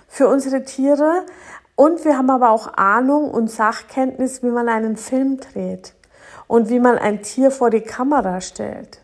für 0.10 0.28
unsere 0.28 0.66
Tiere. 0.66 1.24
Und 1.76 2.04
wir 2.04 2.18
haben 2.18 2.30
aber 2.30 2.50
auch 2.50 2.74
Ahnung 2.76 3.32
und 3.32 3.50
Sachkenntnis, 3.50 4.44
wie 4.44 4.50
man 4.50 4.68
einen 4.68 4.98
Film 4.98 5.40
dreht 5.40 5.94
und 6.48 6.70
wie 6.70 6.80
man 6.80 6.98
ein 6.98 7.22
Tier 7.22 7.50
vor 7.50 7.70
die 7.70 7.82
Kamera 7.82 8.42
stellt. 8.42 9.00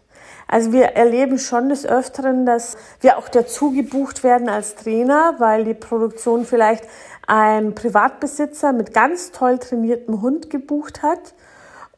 Also 0.48 0.74
wir 0.74 0.88
erleben 0.88 1.38
schon 1.38 1.70
des 1.70 1.86
Öfteren, 1.86 2.46
dass 2.46 2.76
wir 3.00 3.18
auch 3.18 3.30
dazu 3.30 3.72
gebucht 3.72 4.26
werden 4.26 4.50
als 4.50 4.76
Trainer, 4.76 5.36
weil 5.38 5.64
die 5.64 5.74
Produktion 5.74 6.46
vielleicht 6.46 6.84
ein 7.26 7.74
Privatbesitzer 7.74 8.74
mit 8.74 8.94
ganz 8.94 9.32
toll 9.32 9.60
trainiertem 9.60 10.22
Hund 10.22 10.50
gebucht 10.50 11.04
hat 11.04 11.34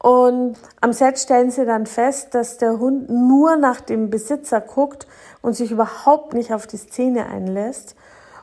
und 0.03 0.57
am 0.81 0.91
Set 0.91 1.17
stellen 1.17 1.49
sie 1.49 1.65
dann 1.65 1.85
fest, 1.85 2.35
dass 2.35 2.57
der 2.57 2.77
Hund 2.77 3.09
nur 3.09 3.55
nach 3.55 3.79
dem 3.79 4.09
Besitzer 4.09 4.59
guckt 4.59 5.07
und 5.41 5.53
sich 5.53 5.71
überhaupt 5.71 6.33
nicht 6.33 6.53
auf 6.53 6.67
die 6.67 6.75
Szene 6.75 7.27
einlässt 7.27 7.95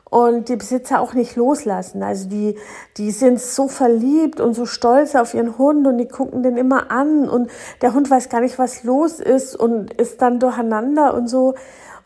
und 0.09 0.49
die 0.49 0.55
Besitzer 0.55 0.99
auch 0.99 1.13
nicht 1.13 1.35
loslassen. 1.35 2.01
Also 2.01 2.27
die, 2.29 2.57
die 2.97 3.11
sind 3.11 3.39
so 3.39 3.67
verliebt 3.67 4.41
und 4.41 4.55
so 4.55 4.65
stolz 4.65 5.13
auf 5.13 5.35
ihren 5.35 5.59
Hund 5.59 5.85
und 5.85 5.99
die 5.99 6.07
gucken 6.07 6.41
den 6.41 6.57
immer 6.57 6.89
an 6.89 7.29
und 7.29 7.51
der 7.83 7.93
Hund 7.93 8.09
weiß 8.09 8.29
gar 8.29 8.41
nicht, 8.41 8.57
was 8.57 8.83
los 8.83 9.19
ist 9.19 9.55
und 9.55 9.93
ist 9.93 10.19
dann 10.23 10.39
durcheinander 10.39 11.13
und 11.13 11.27
so. 11.27 11.53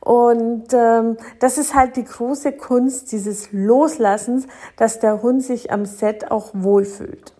Und 0.01 0.65
ähm, 0.73 1.15
das 1.39 1.57
ist 1.57 1.75
halt 1.75 1.95
die 1.95 2.03
große 2.03 2.51
Kunst 2.51 3.13
dieses 3.13 3.53
Loslassens, 3.53 4.47
dass 4.75 4.99
der 4.99 5.21
Hund 5.21 5.43
sich 5.43 5.71
am 5.71 5.85
Set 5.85 6.29
auch 6.29 6.49
wohlfühlt. 6.51 7.34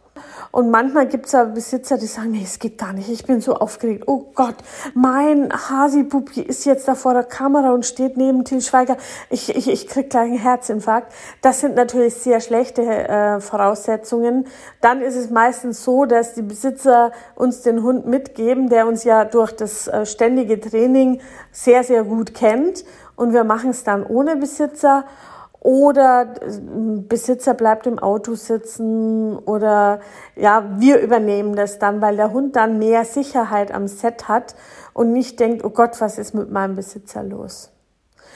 Und 0.56 0.72
manchmal 0.72 1.06
gibt 1.06 1.26
es 1.26 1.34
ja 1.34 1.44
Besitzer, 1.44 1.98
die 1.98 2.06
sagen, 2.06 2.32
nee, 2.32 2.42
es 2.42 2.60
geht 2.60 2.78
gar 2.78 2.94
nicht, 2.94 3.10
ich 3.10 3.26
bin 3.26 3.42
so 3.42 3.56
aufgeregt. 3.56 4.06
Oh 4.08 4.32
Gott, 4.34 4.56
mein 4.94 5.52
Hasi-Pupi 5.52 6.44
ist 6.44 6.64
jetzt 6.64 6.88
da 6.88 6.96
vor 6.96 7.14
der 7.14 7.26
Kamera 7.26 7.74
und 7.74 7.86
steht 7.86 8.16
neben 8.16 8.46
Til 8.46 8.62
Schweiger. 8.62 8.96
Ich, 9.30 9.54
ich, 9.54 9.68
ich 9.68 9.86
krieg 9.86 10.10
gleich 10.10 10.30
einen 10.30 10.38
Herzinfarkt. 10.38 11.12
Das 11.42 11.60
sind 11.60 11.76
natürlich 11.76 12.16
sehr 12.16 12.40
schlechte 12.40 12.84
äh, 12.84 13.42
Voraussetzungen. 13.42 14.48
Dann 14.80 15.02
ist 15.02 15.18
es 15.18 15.30
meistens 15.30 15.84
so, 15.84 16.06
dass 16.06 16.36
die 16.36 16.42
Besitzer 16.42 17.12
uns 17.36 17.62
den 17.64 17.84
Hund 17.84 18.06
mitgeben, 18.06 18.70
der 18.70 18.88
uns 18.88 19.04
ja 19.04 19.26
durch 19.26 19.52
das 19.52 19.90
äh, 19.90 20.06
ständige 20.06 20.58
Training 20.62 21.20
sehr, 21.52 21.84
sehr 21.84 22.06
gut 22.06 22.34
kennt. 22.34 22.86
Und 23.18 23.34
wir 23.34 23.44
machen 23.44 23.72
es 23.72 23.84
dann 23.84 24.06
ohne 24.06 24.38
Besitzer 24.38 25.04
oder 25.66 26.28
ein 26.44 27.08
Besitzer 27.08 27.56
bleibt 27.56 27.88
im 27.88 27.98
Auto 27.98 28.36
sitzen 28.36 29.36
oder 29.36 30.00
ja, 30.36 30.64
wir 30.78 31.00
übernehmen 31.00 31.56
das 31.56 31.80
dann, 31.80 32.02
weil 32.02 32.18
der 32.18 32.32
Hund 32.32 32.56
dann 32.56 32.78
mehr 32.78 33.04
Sicherheit 33.04 33.74
am 33.74 33.88
Set 33.88 34.28
hat 34.28 34.54
und 34.94 35.12
nicht 35.12 35.40
denkt, 35.40 35.66
oh 35.66 35.72
Gott, 35.72 36.00
was 36.02 36.20
ist 36.20 36.36
mit 36.36 36.52
meinem 36.52 36.76
Besitzer 36.76 37.24
los? 37.24 37.72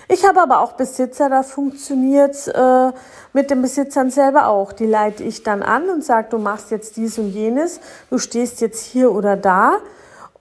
Ich 0.08 0.28
habe 0.28 0.42
aber 0.42 0.62
auch 0.62 0.72
Besitzer, 0.72 1.30
da 1.30 1.44
funktioniert 1.44 2.48
äh, 2.48 2.92
mit 3.34 3.52
den 3.52 3.62
Besitzern 3.62 4.10
selber 4.10 4.48
auch. 4.48 4.74
Die 4.74 4.88
leite 4.88 5.24
ich 5.24 5.44
dann 5.44 5.62
an 5.62 5.88
und 5.88 6.04
sage, 6.04 6.30
du 6.32 6.40
machst 6.40 6.72
jetzt 6.72 6.98
dies 6.98 7.20
und 7.20 7.30
jenes, 7.30 7.80
du 8.10 8.18
stehst 8.18 8.60
jetzt 8.60 8.84
hier 8.84 9.12
oder 9.12 9.38
da. 9.38 9.74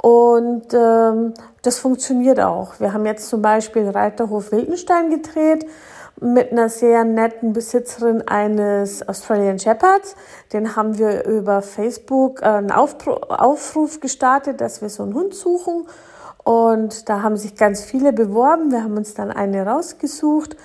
Und 0.00 0.72
ähm, 0.72 1.34
das 1.60 1.78
funktioniert 1.78 2.40
auch. 2.40 2.80
Wir 2.80 2.94
haben 2.94 3.04
jetzt 3.04 3.28
zum 3.28 3.42
Beispiel 3.42 3.90
Reiterhof 3.90 4.52
Wildenstein 4.52 5.10
gedreht 5.10 5.66
mit 6.20 6.52
einer 6.52 6.68
sehr 6.68 7.04
netten 7.04 7.52
Besitzerin 7.52 8.26
eines 8.26 9.06
Australian 9.08 9.58
Shepherds. 9.58 10.16
Den 10.52 10.76
haben 10.76 10.98
wir 10.98 11.24
über 11.24 11.62
Facebook 11.62 12.42
einen 12.42 12.72
Aufruf 12.72 14.00
gestartet, 14.00 14.60
dass 14.60 14.82
wir 14.82 14.88
so 14.88 15.02
einen 15.02 15.14
Hund 15.14 15.34
suchen. 15.34 15.86
Und 16.44 17.08
da 17.08 17.22
haben 17.22 17.36
sich 17.36 17.56
ganz 17.56 17.84
viele 17.84 18.12
beworben. 18.12 18.70
Wir 18.72 18.82
haben 18.82 18.96
uns 18.96 19.14
dann 19.14 19.30
eine 19.30 19.66
rausgesucht, 19.66 20.56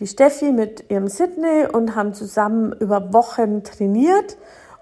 die 0.00 0.06
Steffi 0.06 0.52
mit 0.52 0.90
ihrem 0.90 1.08
Sydney 1.08 1.66
und 1.72 1.94
haben 1.94 2.12
zusammen 2.14 2.72
über 2.72 3.12
Wochen 3.12 3.62
trainiert. 3.62 4.36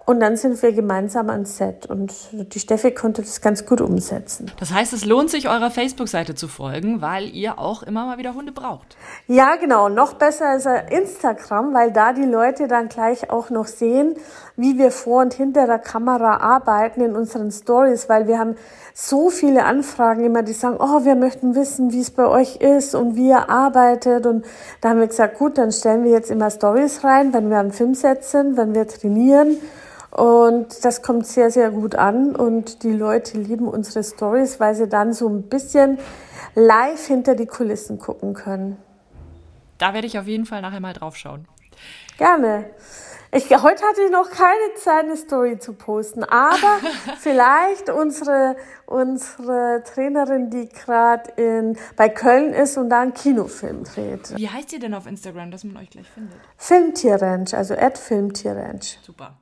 Und 0.07 0.21
dann 0.21 0.37
sind 0.37 0.63
wir 0.63 0.73
gemeinsam 0.73 1.31
ans 1.31 1.57
Set 1.57 1.87
und 1.87 2.15
die 2.33 2.61
Steffi 2.61 2.93
konnte 2.93 3.23
das 3.23 3.41
ganz 3.41 3.67
gut 3.67 3.81
umsetzen. 3.81 4.53
Das 4.61 4.73
heißt, 4.73 4.93
es 4.93 5.05
lohnt 5.05 5.31
sich, 5.31 5.49
eurer 5.49 5.73
Facebook-Seite 5.73 6.37
zu 6.37 6.47
folgen, 6.47 7.01
weil 7.01 7.29
ihr 7.29 7.59
auch 7.59 7.83
immer 7.83 8.07
mal 8.07 8.17
wieder 8.17 8.35
Hunde 8.35 8.53
braucht. 8.53 8.97
Ja, 9.27 9.57
genau. 9.57 9.89
Noch 9.89 10.13
besser 10.13 10.55
ist 10.55 10.69
Instagram, 10.91 11.75
weil 11.75 11.91
da 11.91 12.13
die 12.13 12.25
Leute 12.25 12.69
dann 12.69 12.89
gleich 12.89 13.31
auch 13.31 13.51
noch 13.51 13.67
sehen, 13.67 14.15
wie 14.55 14.79
wir 14.79 14.93
vor 14.93 15.23
und 15.23 15.35
hinter 15.35 15.67
der 15.67 15.81
Kamera 15.81 16.37
arbeiten 16.37 17.01
in 17.01 17.17
unseren 17.17 17.51
Stories, 17.51 18.09
weil 18.09 18.29
wir 18.29 18.39
haben 18.39 18.55
so 18.95 19.29
viele 19.29 19.65
Anfragen 19.65 20.25
immer, 20.25 20.45
die 20.45 20.53
sagen, 20.53 20.77
oh, 20.79 21.05
wir 21.05 21.17
möchten 21.17 21.57
wissen, 21.57 21.93
wie 21.93 22.01
es 22.01 22.13
bei 22.13 22.27
euch 22.27 22.57
ist 22.57 22.95
und 22.95 23.17
wie 23.17 23.31
ihr 23.31 23.51
arbeitet. 23.51 24.25
Und 24.25 24.45
da 24.81 24.91
haben 24.91 25.01
wir 25.01 25.09
gesagt, 25.09 25.37
gut, 25.37 25.59
dann 25.59 25.73
stellen 25.73 26.05
wir 26.05 26.13
jetzt 26.13 26.31
immer 26.31 26.49
Stories 26.49 27.03
rein, 27.03 27.35
wenn 27.35 27.51
wir 27.51 27.59
am 27.59 27.73
Filmset 27.73 28.23
sind, 28.23 28.57
wenn 28.57 28.73
wir 28.73 28.87
trainieren. 28.87 29.57
Und 30.17 30.83
das 30.83 31.03
kommt 31.03 31.27
sehr, 31.27 31.51
sehr 31.51 31.71
gut 31.71 31.95
an 31.95 32.35
und 32.35 32.85
die 32.85 32.93
Leute 32.93 33.37
lieben 33.37 33.69
unsere 33.69 34.03
Stories, 34.03 34.59
weil 34.59 34.75
sie 34.75 34.89
dann 34.89 35.13
so 35.13 35.29
ein 35.29 35.43
bisschen 35.43 35.99
live 36.55 37.07
hinter 37.07 37.35
die 37.35 37.45
Kulissen 37.45 37.99
gucken 37.99 38.33
können. 38.33 38.79
Da 39.77 39.93
werde 39.93 40.07
ich 40.07 40.19
auf 40.19 40.27
jeden 40.27 40.47
Fall 40.47 40.63
nachher 40.63 40.81
mal 40.81 40.95
drauf 40.95 41.17
schauen. 41.17 41.47
Gerne. 42.17 42.71
Ich, 43.31 43.51
heute 43.51 43.85
hatte 43.85 44.01
ich 44.07 44.11
noch 44.11 44.31
keine 44.31 44.75
Zeit, 44.77 45.05
eine 45.05 45.19
Story 45.19 45.59
zu 45.59 45.75
posten, 45.75 46.25
aber 46.25 46.79
vielleicht 47.19 47.91
unsere, 47.91 48.57
unsere 48.87 49.83
Trainerin, 49.85 50.49
die 50.49 50.71
gerade 50.71 51.75
bei 51.95 52.09
Köln 52.09 52.55
ist 52.55 52.79
und 52.79 52.89
da 52.89 53.03
einen 53.03 53.13
Kinofilm 53.13 53.85
dreht. 53.85 54.35
Wie 54.35 54.49
heißt 54.49 54.73
ihr 54.73 54.79
denn 54.79 54.95
auf 54.95 55.07
Instagram, 55.07 55.51
dass 55.51 55.65
man 55.65 55.77
euch 55.77 55.91
gleich 55.91 56.09
findet? 56.09 56.39
Filmtierranch, 56.57 57.55
also 57.55 57.75
at 57.75 57.99
Filmtierranch. 57.99 58.99
Super. 59.03 59.37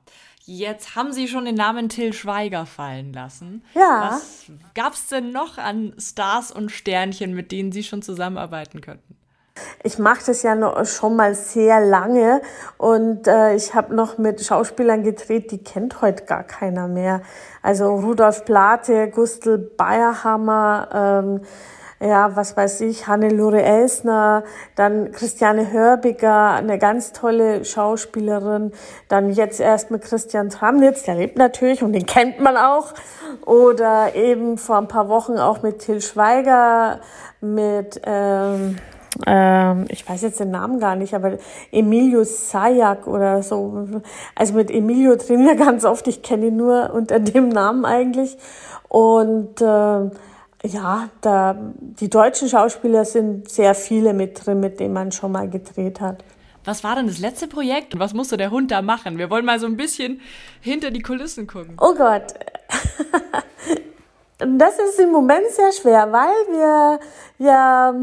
Jetzt 0.47 0.95
haben 0.95 1.11
Sie 1.11 1.27
schon 1.27 1.45
den 1.45 1.55
Namen 1.55 1.89
Till 1.89 2.13
Schweiger 2.13 2.67
fallen 2.67 3.13
lassen. 3.13 3.63
Ja. 3.73 4.11
Was 4.11 4.45
gab 4.75 4.93
es 4.93 5.07
denn 5.07 5.31
noch 5.31 5.57
an 5.57 5.93
Stars 5.97 6.51
und 6.51 6.71
Sternchen, 6.71 7.33
mit 7.33 7.51
denen 7.51 7.71
Sie 7.71 7.83
schon 7.83 8.03
zusammenarbeiten 8.03 8.79
könnten? 8.79 9.17
Ich 9.83 9.97
mache 9.97 10.23
das 10.25 10.43
ja 10.43 10.53
noch 10.53 10.85
schon 10.85 11.15
mal 11.15 11.33
sehr 11.33 11.79
lange 11.79 12.41
und 12.77 13.25
äh, 13.25 13.55
ich 13.55 13.73
habe 13.73 13.95
noch 13.95 14.17
mit 14.17 14.43
Schauspielern 14.43 15.03
gedreht, 15.03 15.49
die 15.51 15.63
kennt 15.63 16.01
heute 16.01 16.25
gar 16.25 16.43
keiner 16.43 16.87
mehr. 16.87 17.21
Also 17.61 17.95
Rudolf 17.95 18.43
Plate, 18.43 19.09
Gustl 19.09 19.57
Bayerhammer, 19.57 20.89
ähm, 20.93 21.41
ja, 21.99 22.35
was 22.35 22.57
weiß 22.57 22.81
ich, 22.81 23.07
Hannelore 23.07 23.61
Elsner, 23.61 24.43
dann 24.75 25.11
Christiane 25.11 25.71
Hörbiger, 25.71 26.51
eine 26.51 26.77
ganz 26.77 27.13
tolle 27.13 27.63
Schauspielerin, 27.63 28.73
dann 29.07 29.31
jetzt 29.31 29.59
erst 29.59 29.91
mit 29.91 30.01
Christian 30.01 30.49
Tramnitz, 30.49 31.03
der 31.03 31.15
lebt 31.15 31.37
natürlich 31.37 31.83
und 31.83 31.93
den 31.93 32.05
kennt 32.05 32.39
man 32.41 32.57
auch, 32.57 32.93
oder 33.45 34.15
eben 34.15 34.57
vor 34.57 34.77
ein 34.77 34.87
paar 34.87 35.07
Wochen 35.07 35.37
auch 35.37 35.61
mit 35.61 35.79
Till 35.79 36.01
Schweiger, 36.01 36.99
mit, 37.39 38.01
ähm, 38.03 38.77
ähm, 39.25 39.85
ich 39.89 40.07
weiß 40.07 40.21
jetzt 40.23 40.41
den 40.41 40.51
Namen 40.51 40.79
gar 40.79 40.97
nicht, 40.97 41.13
aber 41.13 41.37
Emilio 41.71 42.25
Sayak 42.25 43.07
oder 43.07 43.41
so. 43.41 43.87
Also 44.35 44.53
mit 44.53 44.69
Emilio 44.69 45.15
trainiere 45.15 45.55
ganz 45.65 45.85
oft, 45.85 46.07
ich 46.07 46.21
kenne 46.21 46.47
ihn 46.47 46.57
nur 46.57 46.91
unter 46.93 47.19
dem 47.19 47.49
Namen 47.49 47.85
eigentlich. 47.85 48.37
Und 48.89 49.61
äh, 49.61 50.09
ja, 50.65 51.09
da, 51.21 51.55
die 51.79 52.09
deutschen 52.09 52.49
Schauspieler 52.49 53.05
sind 53.05 53.49
sehr 53.49 53.75
viele 53.75 54.13
mit 54.13 54.45
drin, 54.45 54.59
mit 54.59 54.79
denen 54.79 54.93
man 54.93 55.11
schon 55.11 55.31
mal 55.31 55.49
gedreht 55.49 56.01
hat. 56.01 56.23
Was 56.63 56.83
war 56.83 56.95
denn 56.95 57.07
das 57.07 57.19
letzte 57.19 57.47
Projekt 57.47 57.93
und 57.93 57.99
was 57.99 58.13
musste 58.13 58.37
der 58.37 58.49
Hund 58.49 58.71
da 58.71 58.81
machen? 58.81 59.17
Wir 59.17 59.29
wollen 59.29 59.45
mal 59.45 59.59
so 59.59 59.67
ein 59.67 59.77
bisschen 59.77 60.21
hinter 60.61 60.89
die 60.89 61.01
Kulissen 61.01 61.45
gucken. 61.45 61.77
Oh 61.79 61.93
Gott. 61.93 62.33
das 64.39 64.79
ist 64.79 64.99
im 64.99 65.11
Moment 65.11 65.45
sehr 65.51 65.71
schwer, 65.71 66.11
weil 66.11 66.57
wir 66.57 66.99
ja 67.37 67.93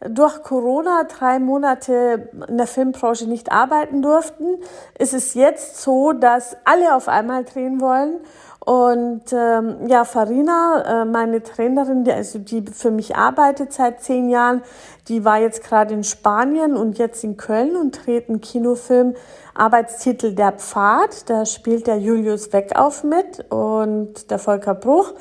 durch 0.00 0.42
Corona 0.44 1.04
drei 1.04 1.40
Monate 1.40 2.30
in 2.46 2.56
der 2.56 2.68
Filmbranche 2.68 3.28
nicht 3.28 3.50
arbeiten 3.50 4.00
durften, 4.00 4.58
ist 4.96 5.12
es 5.12 5.34
jetzt 5.34 5.82
so, 5.82 6.12
dass 6.12 6.56
alle 6.64 6.94
auf 6.94 7.08
einmal 7.08 7.44
drehen 7.44 7.80
wollen. 7.80 8.20
Und 8.68 9.32
ähm, 9.32 9.88
ja, 9.88 10.04
Farina, 10.04 11.00
äh, 11.00 11.04
meine 11.06 11.42
Trainerin, 11.42 12.04
die, 12.04 12.12
also 12.12 12.38
die 12.38 12.62
für 12.70 12.90
mich 12.90 13.16
arbeitet 13.16 13.72
seit 13.72 14.02
zehn 14.02 14.28
Jahren, 14.28 14.60
die 15.08 15.24
war 15.24 15.38
jetzt 15.38 15.64
gerade 15.64 15.94
in 15.94 16.04
Spanien 16.04 16.76
und 16.76 16.98
jetzt 16.98 17.24
in 17.24 17.38
Köln 17.38 17.76
und 17.76 18.04
dreht 18.04 18.28
einen 18.28 18.42
Kinofilm, 18.42 19.14
Arbeitstitel 19.54 20.34
Der 20.34 20.52
Pfad. 20.52 21.30
Da 21.30 21.46
spielt 21.46 21.86
der 21.86 21.96
Julius 21.96 22.52
Weckauf 22.52 23.04
mit 23.04 23.50
und 23.50 24.30
der 24.30 24.38
Volker 24.38 24.74
Bruch 24.74 25.14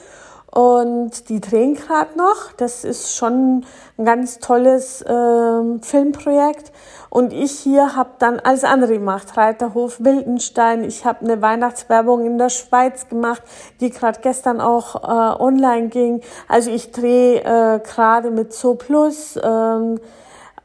und 0.58 1.30
die 1.30 1.40
drehen 1.40 1.76
gerade 1.76 2.18
noch. 2.18 2.52
Das 2.58 2.84
ist 2.84 3.16
schon 3.16 3.64
ein 3.96 4.06
ganz 4.06 4.40
tolles 4.40 5.04
äh, 5.04 5.80
Filmprojekt. 5.84 6.72
Und 7.12 7.32
ich 7.32 7.52
hier 7.52 7.96
habe 7.96 8.10
dann 8.18 8.40
alles 8.40 8.64
andere 8.64 8.94
gemacht. 8.94 9.38
Reiterhof 9.38 10.00
Wildenstein. 10.00 10.84
Ich 10.84 11.06
habe 11.06 11.20
eine 11.24 11.44
Weihnachtswerbung 11.44 12.26
in 12.26 12.40
der 12.40 12.50
Schweiz 12.50 13.08
gemacht, 13.08 13.44
die 13.82 13.92
gerade 13.92 14.20
gestern 14.20 14.60
auch 14.60 14.96
äh, 14.96 15.40
online 15.40 15.90
ging. 15.90 16.22
Also 16.48 16.72
ich 16.72 16.92
drehe 16.92 17.42
äh, 17.42 17.80
gerade 17.80 18.32
mit 18.32 18.52
So 18.52 18.74
Plus, 18.74 19.36
ähm, 19.36 20.00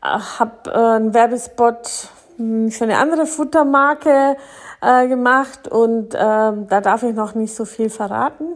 habe 0.00 0.70
äh, 0.70 0.70
einen 0.70 1.12
Werbespot 1.12 2.08
hm, 2.38 2.70
für 2.70 2.84
eine 2.84 2.96
andere 2.96 3.26
Futtermarke 3.26 4.38
äh, 4.80 5.06
gemacht 5.06 5.68
und 5.68 6.14
äh, 6.14 6.18
da 6.18 6.80
darf 6.80 7.02
ich 7.02 7.14
noch 7.14 7.34
nicht 7.34 7.54
so 7.54 7.66
viel 7.66 7.90
verraten. 7.90 8.46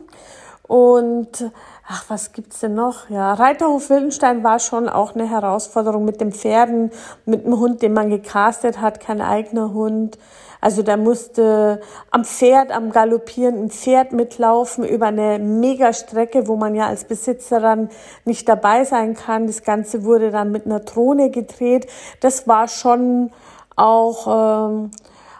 Und 0.66 1.50
ach, 1.86 2.04
was 2.08 2.32
gibt's 2.32 2.60
denn 2.60 2.74
noch? 2.74 3.08
Ja, 3.08 3.34
Reiterhof 3.34 3.88
Wildenstein 3.88 4.42
war 4.42 4.58
schon 4.58 4.88
auch 4.88 5.14
eine 5.14 5.30
Herausforderung 5.30 6.04
mit 6.04 6.20
den 6.20 6.32
Pferden, 6.32 6.90
mit 7.24 7.44
dem 7.44 7.58
Hund, 7.58 7.82
den 7.82 7.92
man 7.92 8.10
gecastet 8.10 8.80
hat, 8.80 8.98
kein 8.98 9.20
eigener 9.20 9.72
Hund. 9.72 10.18
Also 10.60 10.82
da 10.82 10.96
musste 10.96 11.80
am 12.10 12.24
Pferd, 12.24 12.72
am 12.72 12.90
galoppierenden 12.90 13.70
Pferd 13.70 14.12
mitlaufen 14.12 14.84
über 14.84 15.06
eine 15.06 15.38
Megastrecke, 15.38 16.48
wo 16.48 16.56
man 16.56 16.74
ja 16.74 16.86
als 16.86 17.04
Besitzer 17.04 17.60
dann 17.60 17.88
nicht 18.24 18.48
dabei 18.48 18.84
sein 18.84 19.14
kann. 19.14 19.46
Das 19.46 19.62
Ganze 19.62 20.02
wurde 20.02 20.32
dann 20.32 20.50
mit 20.50 20.66
einer 20.66 20.80
Drohne 20.80 21.30
gedreht. 21.30 21.86
Das 22.20 22.48
war 22.48 22.66
schon 22.66 23.30
auch 23.76 24.70
ähm, 24.70 24.90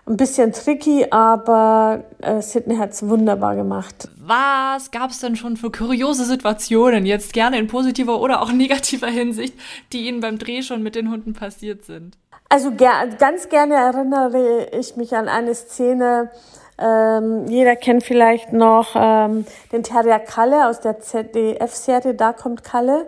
ein 0.07 0.17
bisschen 0.17 0.53
tricky, 0.53 1.07
aber 1.11 2.05
äh, 2.23 2.41
Sydney 2.41 2.77
hat's 2.77 3.07
wunderbar 3.07 3.57
gemacht. 3.57 4.09
Was 4.19 4.91
gab's 4.91 5.19
denn 5.19 5.37
schon 5.37 5.57
für 5.57 5.71
kuriose 5.71 6.25
Situationen, 6.25 7.07
jetzt 7.07 7.33
gerne 7.33 7.59
in 7.59 7.67
positiver 7.67 8.21
oder 8.21 8.43
auch 8.43 8.53
negativer 8.53 9.09
Hinsicht, 9.09 9.55
die 9.93 10.07
Ihnen 10.07 10.21
beim 10.21 10.39
Dreh 10.39 10.63
schon 10.63 10.83
mit 10.83 10.95
den 10.95 11.11
Hunden 11.11 11.33
passiert 11.33 11.85
sind? 11.85 12.17
Also 12.49 12.71
ger 12.71 13.09
ganz 13.19 13.49
gerne 13.49 13.75
erinnere 13.75 14.69
ich 14.79 14.97
mich 14.97 15.17
an 15.17 15.29
eine 15.29 15.55
Szene, 15.55 16.31
ähm, 16.79 17.47
jeder 17.49 17.75
kennt 17.75 18.05
vielleicht 18.05 18.53
noch 18.53 18.95
ähm, 18.95 19.47
den 19.73 19.83
Terrier 19.83 20.19
Kalle 20.19 20.69
aus 20.69 20.81
der 20.81 21.01
ZDF-Serie 21.01 22.15
Da 22.15 22.33
kommt 22.33 22.65
Kalle. 22.65 23.07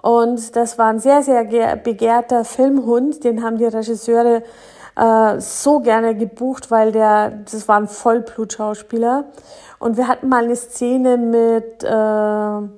Und 0.00 0.56
das 0.56 0.78
war 0.78 0.88
ein 0.88 0.98
sehr, 0.98 1.22
sehr 1.22 1.44
begehrter 1.76 2.44
Filmhund. 2.44 3.24
Den 3.24 3.42
haben 3.42 3.58
die 3.58 3.64
Regisseure 3.64 4.42
äh, 4.96 5.40
so 5.40 5.80
gerne 5.80 6.14
gebucht, 6.14 6.70
weil 6.70 6.92
der, 6.92 7.30
das 7.30 7.68
war 7.68 7.76
ein 7.76 7.88
Vollblutschauspieler. 7.88 9.24
Und 9.78 9.96
wir 9.96 10.08
hatten 10.08 10.28
mal 10.28 10.44
eine 10.44 10.56
Szene 10.56 11.16
mit 11.16 11.82
äh, 11.82 12.68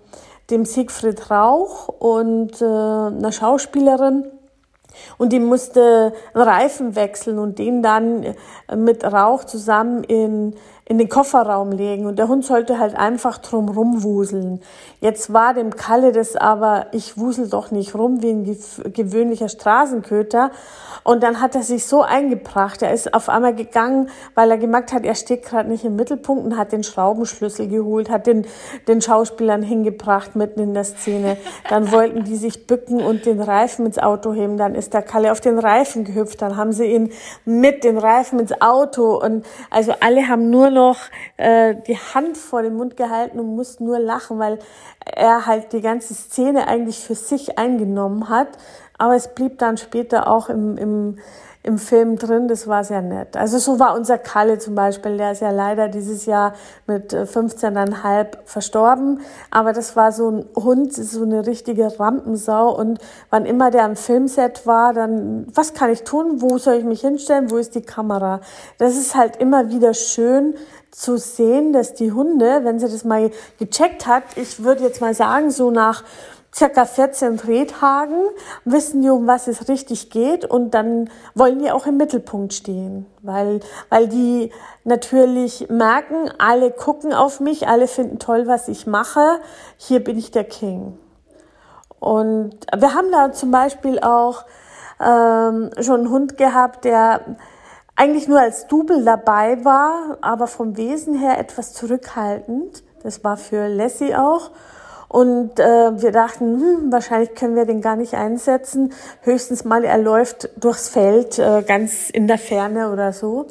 dem 0.50 0.64
Siegfried 0.64 1.30
Rauch 1.30 1.88
und 1.88 2.60
äh, 2.60 2.64
einer 2.64 3.32
Schauspielerin. 3.32 4.30
Und 5.18 5.32
die 5.32 5.40
musste 5.40 6.12
einen 6.32 6.42
Reifen 6.44 6.94
wechseln 6.94 7.38
und 7.38 7.58
den 7.58 7.82
dann 7.82 8.34
mit 8.76 9.04
Rauch 9.04 9.44
zusammen 9.44 10.04
in 10.04 10.54
in 10.86 10.98
den 10.98 11.08
Kofferraum 11.08 11.72
legen 11.72 12.04
und 12.04 12.18
der 12.18 12.28
Hund 12.28 12.44
sollte 12.44 12.78
halt 12.78 12.94
einfach 12.94 13.38
drum 13.38 13.70
rumwuseln. 13.70 14.60
Jetzt 15.00 15.32
war 15.32 15.54
dem 15.54 15.74
Kalle 15.76 16.12
das 16.12 16.36
aber, 16.36 16.86
ich 16.92 17.16
wusel 17.16 17.48
doch 17.48 17.70
nicht 17.70 17.94
rum 17.94 18.22
wie 18.22 18.30
ein 18.30 18.58
gewöhnlicher 18.92 19.48
Straßenköter. 19.48 20.50
Und 21.02 21.22
dann 21.22 21.40
hat 21.40 21.54
er 21.54 21.62
sich 21.62 21.86
so 21.86 22.02
eingebracht. 22.02 22.82
Er 22.82 22.92
ist 22.92 23.14
auf 23.14 23.28
einmal 23.30 23.54
gegangen, 23.54 24.10
weil 24.34 24.50
er 24.50 24.58
gemerkt 24.58 24.92
hat, 24.92 25.04
er 25.04 25.14
steht 25.14 25.42
gerade 25.42 25.70
nicht 25.70 25.84
im 25.84 25.96
Mittelpunkt 25.96 26.44
und 26.44 26.56
hat 26.56 26.72
den 26.72 26.82
Schraubenschlüssel 26.82 27.68
geholt, 27.68 28.10
hat 28.10 28.26
den, 28.26 28.46
den 28.86 29.00
Schauspielern 29.00 29.62
hingebracht 29.62 30.36
mitten 30.36 30.60
in 30.60 30.74
der 30.74 30.84
Szene. 30.84 31.38
Dann 31.68 31.92
wollten 31.92 32.24
die 32.24 32.36
sich 32.36 32.66
bücken 32.66 33.02
und 33.02 33.24
den 33.24 33.40
Reifen 33.40 33.86
ins 33.86 33.98
Auto 33.98 34.34
heben. 34.34 34.58
Dann 34.58 34.74
ist 34.74 34.92
der 34.92 35.02
Kalle 35.02 35.32
auf 35.32 35.40
den 35.40 35.58
Reifen 35.58 36.04
gehüpft. 36.04 36.42
Dann 36.42 36.56
haben 36.56 36.72
sie 36.72 36.86
ihn 36.86 37.10
mit 37.46 37.84
den 37.84 37.96
Reifen 37.96 38.38
ins 38.38 38.60
Auto 38.60 39.18
und 39.18 39.46
also 39.70 39.94
alle 40.00 40.28
haben 40.28 40.50
nur 40.50 40.73
noch 40.74 40.98
äh, 41.36 41.74
die 41.86 41.96
Hand 41.96 42.36
vor 42.36 42.62
den 42.62 42.74
Mund 42.74 42.96
gehalten 42.96 43.40
und 43.40 43.54
musste 43.56 43.84
nur 43.84 43.98
lachen, 43.98 44.38
weil 44.38 44.58
er 45.04 45.46
halt 45.46 45.72
die 45.72 45.80
ganze 45.80 46.14
Szene 46.14 46.68
eigentlich 46.68 46.98
für 46.98 47.14
sich 47.14 47.58
eingenommen 47.58 48.28
hat. 48.28 48.48
Aber 48.98 49.14
es 49.14 49.34
blieb 49.34 49.58
dann 49.58 49.76
später 49.76 50.28
auch 50.28 50.48
im, 50.48 50.76
im, 50.76 51.18
im 51.64 51.78
Film 51.78 52.16
drin. 52.16 52.46
Das 52.46 52.68
war 52.68 52.84
sehr 52.84 53.00
nett. 53.00 53.36
Also 53.36 53.58
so 53.58 53.80
war 53.80 53.96
unser 53.96 54.18
Kalle 54.18 54.58
zum 54.58 54.74
Beispiel. 54.74 55.16
Der 55.16 55.32
ist 55.32 55.40
ja 55.40 55.50
leider 55.50 55.88
dieses 55.88 56.26
Jahr 56.26 56.52
mit 56.86 57.12
15,5 57.14 58.20
äh, 58.20 58.26
verstorben. 58.44 59.20
Aber 59.50 59.72
das 59.72 59.96
war 59.96 60.12
so 60.12 60.30
ein 60.30 60.44
Hund, 60.54 60.92
so 60.92 61.22
eine 61.22 61.46
richtige 61.46 61.98
Rampensau. 61.98 62.78
Und 62.78 62.98
wann 63.30 63.46
immer 63.46 63.70
der 63.70 63.84
am 63.84 63.96
Filmset 63.96 64.66
war, 64.66 64.92
dann, 64.92 65.46
was 65.54 65.72
kann 65.72 65.90
ich 65.90 66.04
tun? 66.04 66.42
Wo 66.42 66.58
soll 66.58 66.74
ich 66.74 66.84
mich 66.84 67.00
hinstellen? 67.00 67.50
Wo 67.50 67.56
ist 67.56 67.74
die 67.74 67.82
Kamera? 67.82 68.40
Das 68.76 68.96
ist 68.96 69.14
halt 69.14 69.36
immer 69.36 69.70
wieder 69.70 69.94
schön 69.94 70.54
zu 70.90 71.16
sehen, 71.16 71.72
dass 71.72 71.94
die 71.94 72.12
Hunde, 72.12 72.60
wenn 72.62 72.78
sie 72.78 72.88
das 72.88 73.04
mal 73.04 73.30
gecheckt 73.58 74.06
hat, 74.06 74.22
ich 74.36 74.62
würde 74.62 74.84
jetzt 74.84 75.00
mal 75.00 75.14
sagen, 75.14 75.50
so 75.50 75.70
nach 75.72 76.04
circa 76.54 76.84
14 76.84 77.36
Drehtagen 77.36 78.28
wissen 78.64 79.02
die, 79.02 79.10
um 79.10 79.26
was 79.26 79.48
es 79.48 79.68
richtig 79.68 80.10
geht 80.10 80.44
und 80.44 80.72
dann 80.72 81.10
wollen 81.34 81.58
die 81.58 81.70
auch 81.70 81.86
im 81.86 81.96
Mittelpunkt 81.96 82.54
stehen, 82.54 83.06
weil, 83.22 83.60
weil 83.88 84.08
die 84.08 84.52
natürlich 84.84 85.68
merken, 85.68 86.30
alle 86.38 86.70
gucken 86.70 87.12
auf 87.12 87.40
mich, 87.40 87.66
alle 87.66 87.88
finden 87.88 88.18
toll, 88.18 88.46
was 88.46 88.68
ich 88.68 88.86
mache, 88.86 89.40
hier 89.76 90.02
bin 90.02 90.16
ich 90.16 90.30
der 90.30 90.44
King. 90.44 90.98
Und 91.98 92.54
wir 92.76 92.94
haben 92.94 93.10
da 93.10 93.32
zum 93.32 93.50
Beispiel 93.50 93.98
auch 93.98 94.44
ähm, 95.00 95.70
schon 95.80 96.00
einen 96.00 96.10
Hund 96.10 96.36
gehabt, 96.36 96.84
der 96.84 97.36
eigentlich 97.96 98.28
nur 98.28 98.40
als 98.40 98.66
Double 98.66 99.04
dabei 99.04 99.64
war, 99.64 100.18
aber 100.20 100.46
vom 100.46 100.76
Wesen 100.76 101.18
her 101.18 101.38
etwas 101.38 101.72
zurückhaltend. 101.72 102.82
Das 103.02 103.24
war 103.24 103.36
für 103.36 103.68
Lassie 103.68 104.14
auch. 104.14 104.50
Und 105.14 105.60
äh, 105.60 106.02
wir 106.02 106.10
dachten, 106.10 106.60
hm, 106.60 106.90
wahrscheinlich 106.90 107.36
können 107.36 107.54
wir 107.54 107.66
den 107.66 107.80
gar 107.80 107.94
nicht 107.94 108.14
einsetzen. 108.14 108.92
Höchstens 109.22 109.64
mal, 109.64 109.84
er 109.84 109.98
läuft 109.98 110.50
durchs 110.56 110.88
Feld, 110.88 111.38
äh, 111.38 111.62
ganz 111.62 112.10
in 112.10 112.26
der 112.26 112.36
Ferne 112.36 112.90
oder 112.90 113.12
so. 113.12 113.46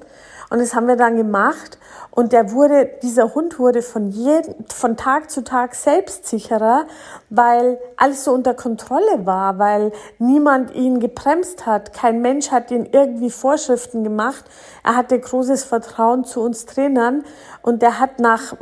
Und 0.50 0.60
das 0.60 0.76
haben 0.76 0.90
wir 0.90 0.98
dann 0.98 1.16
gemacht. 1.16 1.78
Und 2.12 2.34
der 2.34 2.52
wurde, 2.52 2.90
dieser 3.02 3.34
Hund 3.34 3.60
wurde 3.60 3.82
von 3.82 4.10
jedem, 4.10 4.56
von 4.68 4.98
Tag 4.98 5.32
zu 5.32 5.42
Tag 5.42 5.74
selbstsicherer, 5.74 6.86
weil 7.30 7.80
alles 7.96 8.26
so 8.26 8.34
unter 8.34 8.56
Kontrolle 8.56 9.26
war, 9.26 9.58
weil 9.58 9.94
niemand 10.20 10.76
ihn 10.76 11.00
gebremst 11.00 11.66
hat. 11.66 11.94
Kein 11.94 12.22
Mensch 12.22 12.52
hat 12.52 12.72
ihn 12.72 12.90
irgendwie 12.92 13.30
Vorschriften 13.30 14.04
gemacht. 14.04 14.44
Er 14.84 14.98
hatte 14.98 15.18
großes 15.18 15.64
Vertrauen 15.64 16.26
zu 16.26 16.42
uns 16.42 16.66
Trainern 16.66 17.24
und 17.62 17.82
der 17.82 18.02
hat 18.02 18.20
nach, 18.20 18.54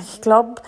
ich 0.00 0.22
glaube, 0.22 0.62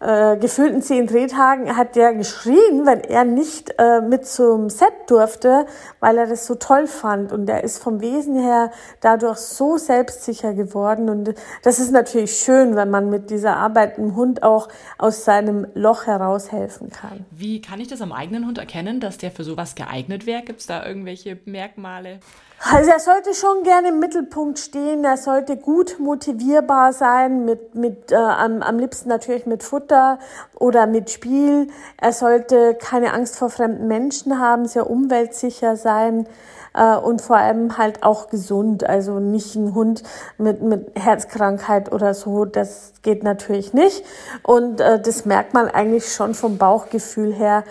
äh, 0.00 0.38
gefühlten 0.38 0.80
zehn 0.80 1.06
Drehtagen 1.06 1.76
hat 1.76 1.94
der 1.94 2.14
geschrien, 2.14 2.86
wenn 2.86 3.00
er 3.00 3.24
nicht 3.24 3.74
äh, 3.78 4.00
mit 4.00 4.26
zum 4.26 4.70
Set 4.70 4.92
durfte, 5.08 5.66
weil 6.00 6.16
er 6.16 6.26
das 6.26 6.46
so 6.46 6.54
toll 6.54 6.86
fand. 6.86 7.32
Und 7.32 7.48
er 7.48 7.62
ist 7.62 7.82
vom 7.82 8.00
Wesen 8.00 8.40
her 8.40 8.70
dadurch 9.00 9.38
so 9.38 9.76
selbstsicher 9.76 10.54
geworden. 10.54 11.10
Und 11.10 11.34
das 11.62 11.78
ist 11.78 11.92
natürlich 11.92 12.32
schön, 12.32 12.76
wenn 12.76 12.90
man 12.90 13.10
mit 13.10 13.30
dieser 13.30 13.56
Arbeit 13.56 13.98
im 13.98 14.16
Hund 14.16 14.42
auch 14.42 14.68
aus 14.96 15.24
seinem 15.24 15.66
Loch 15.74 16.06
heraushelfen 16.06 16.90
kann. 16.90 17.26
Wie 17.30 17.60
kann 17.60 17.80
ich 17.80 17.88
das 17.88 18.00
am 18.00 18.12
eigenen 18.12 18.46
Hund 18.46 18.56
erkennen, 18.56 19.00
dass 19.00 19.18
der 19.18 19.30
für 19.30 19.44
sowas 19.44 19.74
geeignet 19.74 20.24
wäre? 20.24 20.42
Gibt 20.42 20.60
es 20.60 20.66
da 20.66 20.86
irgendwelche 20.86 21.38
Merkmale? 21.44 22.20
Also 22.62 22.90
er 22.90 23.00
sollte 23.00 23.32
schon 23.32 23.62
gerne 23.62 23.88
im 23.88 24.00
Mittelpunkt 24.00 24.58
stehen, 24.58 25.02
er 25.02 25.16
sollte 25.16 25.56
gut 25.56 25.98
motivierbar 25.98 26.92
sein, 26.92 27.46
mit, 27.46 27.74
mit 27.74 28.12
äh, 28.12 28.16
am, 28.16 28.60
am 28.60 28.78
liebsten 28.78 29.08
natürlich 29.08 29.46
mit 29.46 29.62
Futter 29.62 30.18
oder 30.58 30.86
mit 30.86 31.08
Spiel. 31.08 31.68
Er 31.96 32.12
sollte 32.12 32.74
keine 32.74 33.14
Angst 33.14 33.38
vor 33.38 33.48
fremden 33.48 33.88
Menschen 33.88 34.38
haben, 34.38 34.66
sehr 34.66 34.90
umweltsicher 34.90 35.76
sein 35.76 36.26
äh, 36.74 36.96
und 36.96 37.22
vor 37.22 37.38
allem 37.38 37.78
halt 37.78 38.02
auch 38.02 38.28
gesund. 38.28 38.84
Also 38.84 39.20
nicht 39.20 39.54
ein 39.56 39.74
Hund 39.74 40.02
mit, 40.36 40.60
mit 40.60 40.92
Herzkrankheit 40.96 41.90
oder 41.90 42.12
so, 42.12 42.44
das 42.44 42.92
geht 43.00 43.24
natürlich 43.24 43.72
nicht. 43.72 44.04
Und 44.42 44.82
äh, 44.82 45.00
das 45.00 45.24
merkt 45.24 45.54
man 45.54 45.68
eigentlich 45.68 46.12
schon 46.12 46.34
vom 46.34 46.58
Bauchgefühl 46.58 47.32
her 47.32 47.64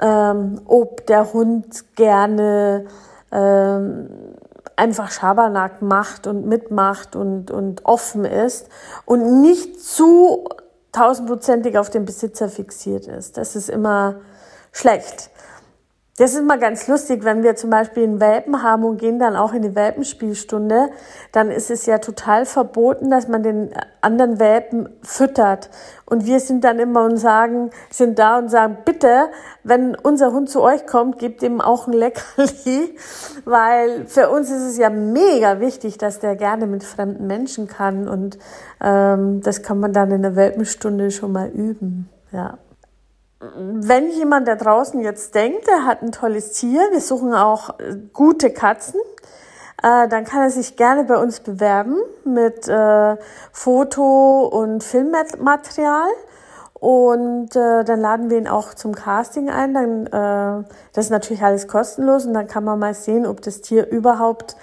ähm, 0.00 0.60
ob 0.66 1.06
der 1.06 1.32
Hund 1.32 1.96
gerne 1.96 2.86
ähm, 3.32 4.08
einfach 4.76 5.10
Schabernack 5.10 5.82
macht 5.82 6.26
und 6.26 6.46
mitmacht 6.46 7.16
und, 7.16 7.50
und 7.50 7.84
offen 7.84 8.24
ist 8.24 8.68
und 9.04 9.40
nicht 9.40 9.80
zu 9.80 10.48
tausendprozentig 10.92 11.78
auf 11.78 11.90
den 11.90 12.04
Besitzer 12.04 12.48
fixiert 12.48 13.06
ist. 13.06 13.36
Das 13.36 13.56
ist 13.56 13.68
immer 13.68 14.16
schlecht. 14.72 15.30
Das 16.18 16.34
ist 16.34 16.42
mal 16.42 16.58
ganz 16.58 16.88
lustig, 16.88 17.22
wenn 17.22 17.44
wir 17.44 17.54
zum 17.54 17.70
Beispiel 17.70 18.02
einen 18.02 18.20
Welpen 18.20 18.60
haben 18.64 18.82
und 18.82 18.98
gehen 18.98 19.20
dann 19.20 19.36
auch 19.36 19.52
in 19.52 19.62
die 19.62 19.76
Welpenspielstunde, 19.76 20.90
dann 21.30 21.48
ist 21.52 21.70
es 21.70 21.86
ja 21.86 21.98
total 21.98 22.44
verboten, 22.44 23.08
dass 23.08 23.28
man 23.28 23.44
den 23.44 23.70
anderen 24.00 24.40
Welpen 24.40 24.88
füttert. 25.02 25.70
Und 26.06 26.26
wir 26.26 26.40
sind 26.40 26.64
dann 26.64 26.80
immer 26.80 27.04
und 27.04 27.18
sagen, 27.18 27.70
sind 27.88 28.18
da 28.18 28.36
und 28.38 28.48
sagen, 28.48 28.78
bitte, 28.84 29.28
wenn 29.62 29.94
unser 29.94 30.32
Hund 30.32 30.50
zu 30.50 30.60
euch 30.60 30.86
kommt, 30.86 31.20
gebt 31.20 31.40
ihm 31.44 31.60
auch 31.60 31.86
ein 31.86 31.92
Leckerli, 31.92 32.96
weil 33.44 34.06
für 34.06 34.28
uns 34.30 34.50
ist 34.50 34.62
es 34.62 34.76
ja 34.76 34.90
mega 34.90 35.60
wichtig, 35.60 35.98
dass 35.98 36.18
der 36.18 36.34
gerne 36.34 36.66
mit 36.66 36.82
fremden 36.82 37.28
Menschen 37.28 37.68
kann 37.68 38.08
und 38.08 38.38
ähm, 38.82 39.40
das 39.40 39.62
kann 39.62 39.78
man 39.78 39.92
dann 39.92 40.10
in 40.10 40.22
der 40.22 40.34
Welpenstunde 40.34 41.12
schon 41.12 41.30
mal 41.30 41.48
üben. 41.48 42.08
Ja 42.32 42.58
wenn 43.40 44.10
jemand 44.10 44.48
da 44.48 44.56
draußen 44.56 45.00
jetzt 45.00 45.34
denkt, 45.34 45.68
er 45.68 45.84
hat 45.84 46.02
ein 46.02 46.12
tolles 46.12 46.52
Tier, 46.52 46.80
wir 46.90 47.00
suchen 47.00 47.34
auch 47.34 47.78
äh, 47.78 47.96
gute 48.12 48.50
Katzen, 48.52 49.00
äh, 49.82 50.08
dann 50.08 50.24
kann 50.24 50.42
er 50.42 50.50
sich 50.50 50.76
gerne 50.76 51.04
bei 51.04 51.16
uns 51.16 51.40
bewerben 51.40 51.96
mit 52.24 52.66
äh, 52.66 53.16
Foto- 53.52 54.46
und 54.46 54.82
Filmmaterial. 54.82 56.08
Und 56.74 57.56
äh, 57.56 57.82
dann 57.82 58.00
laden 58.00 58.30
wir 58.30 58.38
ihn 58.38 58.46
auch 58.46 58.74
zum 58.74 58.94
Casting 58.94 59.50
ein. 59.50 59.74
Dann, 59.74 60.06
äh, 60.06 60.64
das 60.92 61.06
ist 61.06 61.10
natürlich 61.10 61.42
alles 61.42 61.66
kostenlos 61.66 62.24
und 62.24 62.34
dann 62.34 62.46
kann 62.46 62.64
man 62.64 62.78
mal 62.78 62.94
sehen, 62.94 63.26
ob 63.26 63.40
das 63.42 63.60
Tier 63.60 63.88
überhaupt 63.88 64.56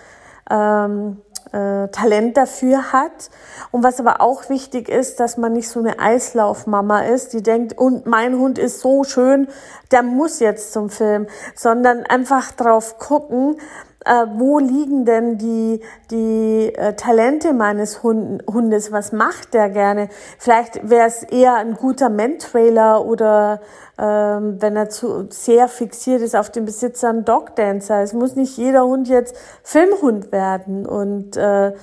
ähm, 0.49 1.21
äh, 1.55 1.87
Talent 1.87 2.35
dafür 2.35 2.91
hat. 2.91 3.29
Und 3.71 3.83
was 3.83 3.99
aber 3.99 4.21
auch 4.21 4.49
wichtig 4.49 4.89
ist, 4.89 5.19
dass 5.19 5.37
man 5.37 5.53
nicht 5.53 5.69
so 5.69 5.79
eine 5.79 5.99
Eislaufmama 5.99 7.01
ist, 7.01 7.33
die 7.33 7.41
denkt, 7.41 7.77
und 7.77 8.05
mein 8.05 8.37
Hund 8.37 8.59
ist 8.59 8.81
so 8.81 9.03
schön, 9.03 9.47
der 9.91 10.03
muss 10.03 10.39
jetzt 10.39 10.73
zum 10.73 10.89
Film, 10.89 11.27
sondern 11.55 12.03
einfach 12.03 12.51
drauf 12.51 12.99
gucken, 12.99 13.57
äh, 14.05 14.25
wo 14.35 14.59
liegen 14.59 15.05
denn 15.05 15.37
die, 15.37 15.81
die 16.11 16.73
äh, 16.75 16.93
Talente 16.93 17.53
meines 17.53 18.03
Hund, 18.03 18.43
Hundes, 18.47 18.91
was 18.91 19.11
macht 19.11 19.53
der 19.53 19.69
gerne? 19.69 20.09
Vielleicht 20.37 20.89
wäre 20.89 21.07
es 21.07 21.23
eher 21.23 21.55
ein 21.55 21.73
guter 21.73 22.09
Mentrailer 22.09 23.03
oder 23.05 23.61
ähm, 23.97 24.61
wenn 24.61 24.75
er 24.75 24.89
zu 24.89 25.27
sehr 25.29 25.67
fixiert 25.67 26.21
ist 26.21 26.35
auf 26.35 26.51
den 26.51 26.65
Besitzer 26.65 27.09
ein 27.09 27.25
Dogdancer. 27.25 28.01
Es 28.01 28.13
muss 28.13 28.35
nicht 28.35 28.57
jeder 28.57 28.85
Hund 28.85 29.07
jetzt 29.07 29.35
Filmhund 29.63 30.31
werden 30.31 30.85
und 30.85 31.35
äh, 31.37 31.73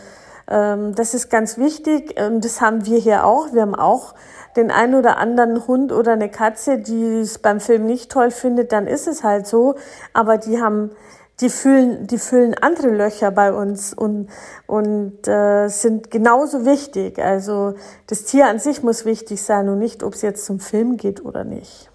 ähm, 0.48 0.94
das 0.94 1.14
ist 1.14 1.28
ganz 1.28 1.58
wichtig 1.58 2.20
und 2.20 2.44
das 2.44 2.60
haben 2.60 2.86
wir 2.86 2.98
hier 2.98 3.24
auch. 3.24 3.52
Wir 3.52 3.62
haben 3.62 3.74
auch 3.74 4.14
den 4.56 4.70
einen 4.70 4.94
oder 4.94 5.16
anderen 5.16 5.66
Hund 5.66 5.92
oder 5.92 6.12
eine 6.12 6.28
Katze, 6.28 6.78
die 6.78 7.20
es 7.20 7.38
beim 7.38 7.58
Film 7.58 7.86
nicht 7.86 8.10
toll 8.10 8.30
findet, 8.30 8.72
dann 8.72 8.86
ist 8.86 9.08
es 9.08 9.24
halt 9.24 9.46
so. 9.46 9.74
Aber 10.12 10.36
die 10.36 10.60
haben 10.60 10.90
die 11.42 11.50
füllen, 11.50 12.06
die 12.06 12.18
füllen 12.18 12.54
andere 12.54 12.88
Löcher 12.88 13.30
bei 13.30 13.52
uns 13.52 13.92
und, 13.92 14.28
und 14.66 15.26
äh, 15.26 15.68
sind 15.68 16.10
genauso 16.10 16.64
wichtig. 16.64 17.18
Also 17.18 17.74
das 18.06 18.24
Tier 18.24 18.46
an 18.46 18.58
sich 18.58 18.82
muss 18.82 19.04
wichtig 19.04 19.42
sein 19.42 19.68
und 19.68 19.78
nicht, 19.78 20.02
ob 20.02 20.14
es 20.14 20.22
jetzt 20.22 20.46
zum 20.46 20.60
Film 20.60 20.96
geht 20.96 21.24
oder 21.24 21.44
nicht. 21.44 21.90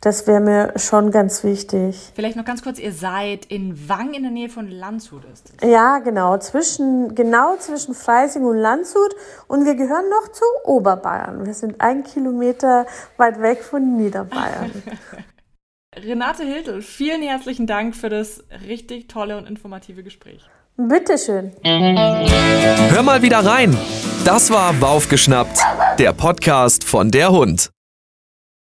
Das 0.00 0.26
wäre 0.26 0.40
mir 0.40 0.74
schon 0.76 1.10
ganz 1.10 1.44
wichtig. 1.44 2.12
Vielleicht 2.14 2.36
noch 2.36 2.44
ganz 2.44 2.62
kurz, 2.62 2.78
ihr 2.78 2.92
seid 2.92 3.46
in 3.46 3.88
Wang 3.88 4.12
in 4.12 4.22
der 4.22 4.32
Nähe 4.32 4.50
von 4.50 4.68
Landshut 4.68 5.22
ist 5.32 5.50
es? 5.58 5.68
Ja, 5.68 5.98
genau, 5.98 6.36
zwischen, 6.36 7.14
genau 7.14 7.56
zwischen 7.56 7.94
Freising 7.94 8.44
und 8.44 8.58
Landshut 8.58 9.16
und 9.48 9.64
wir 9.64 9.74
gehören 9.74 10.08
noch 10.10 10.30
zu 10.30 10.44
Oberbayern. 10.64 11.46
Wir 11.46 11.54
sind 11.54 11.80
ein 11.80 12.04
Kilometer 12.04 12.84
weit 13.16 13.40
weg 13.40 13.62
von 13.62 13.96
Niederbayern. 13.96 14.70
Renate 15.96 16.44
Hiltel, 16.44 16.82
vielen 16.82 17.22
herzlichen 17.22 17.66
Dank 17.66 17.94
für 17.94 18.08
das 18.08 18.42
richtig 18.66 19.08
tolle 19.08 19.36
und 19.36 19.48
informative 19.48 20.02
Gespräch. 20.02 20.42
Bitteschön. 20.76 21.52
Hör 21.62 23.02
mal 23.02 23.22
wieder 23.22 23.44
rein. 23.44 23.76
Das 24.24 24.50
war 24.50 24.80
Waufgeschnappt, 24.80 25.60
der 25.98 26.12
Podcast 26.12 26.82
von 26.82 27.10
der 27.10 27.30
Hund. 27.30 27.73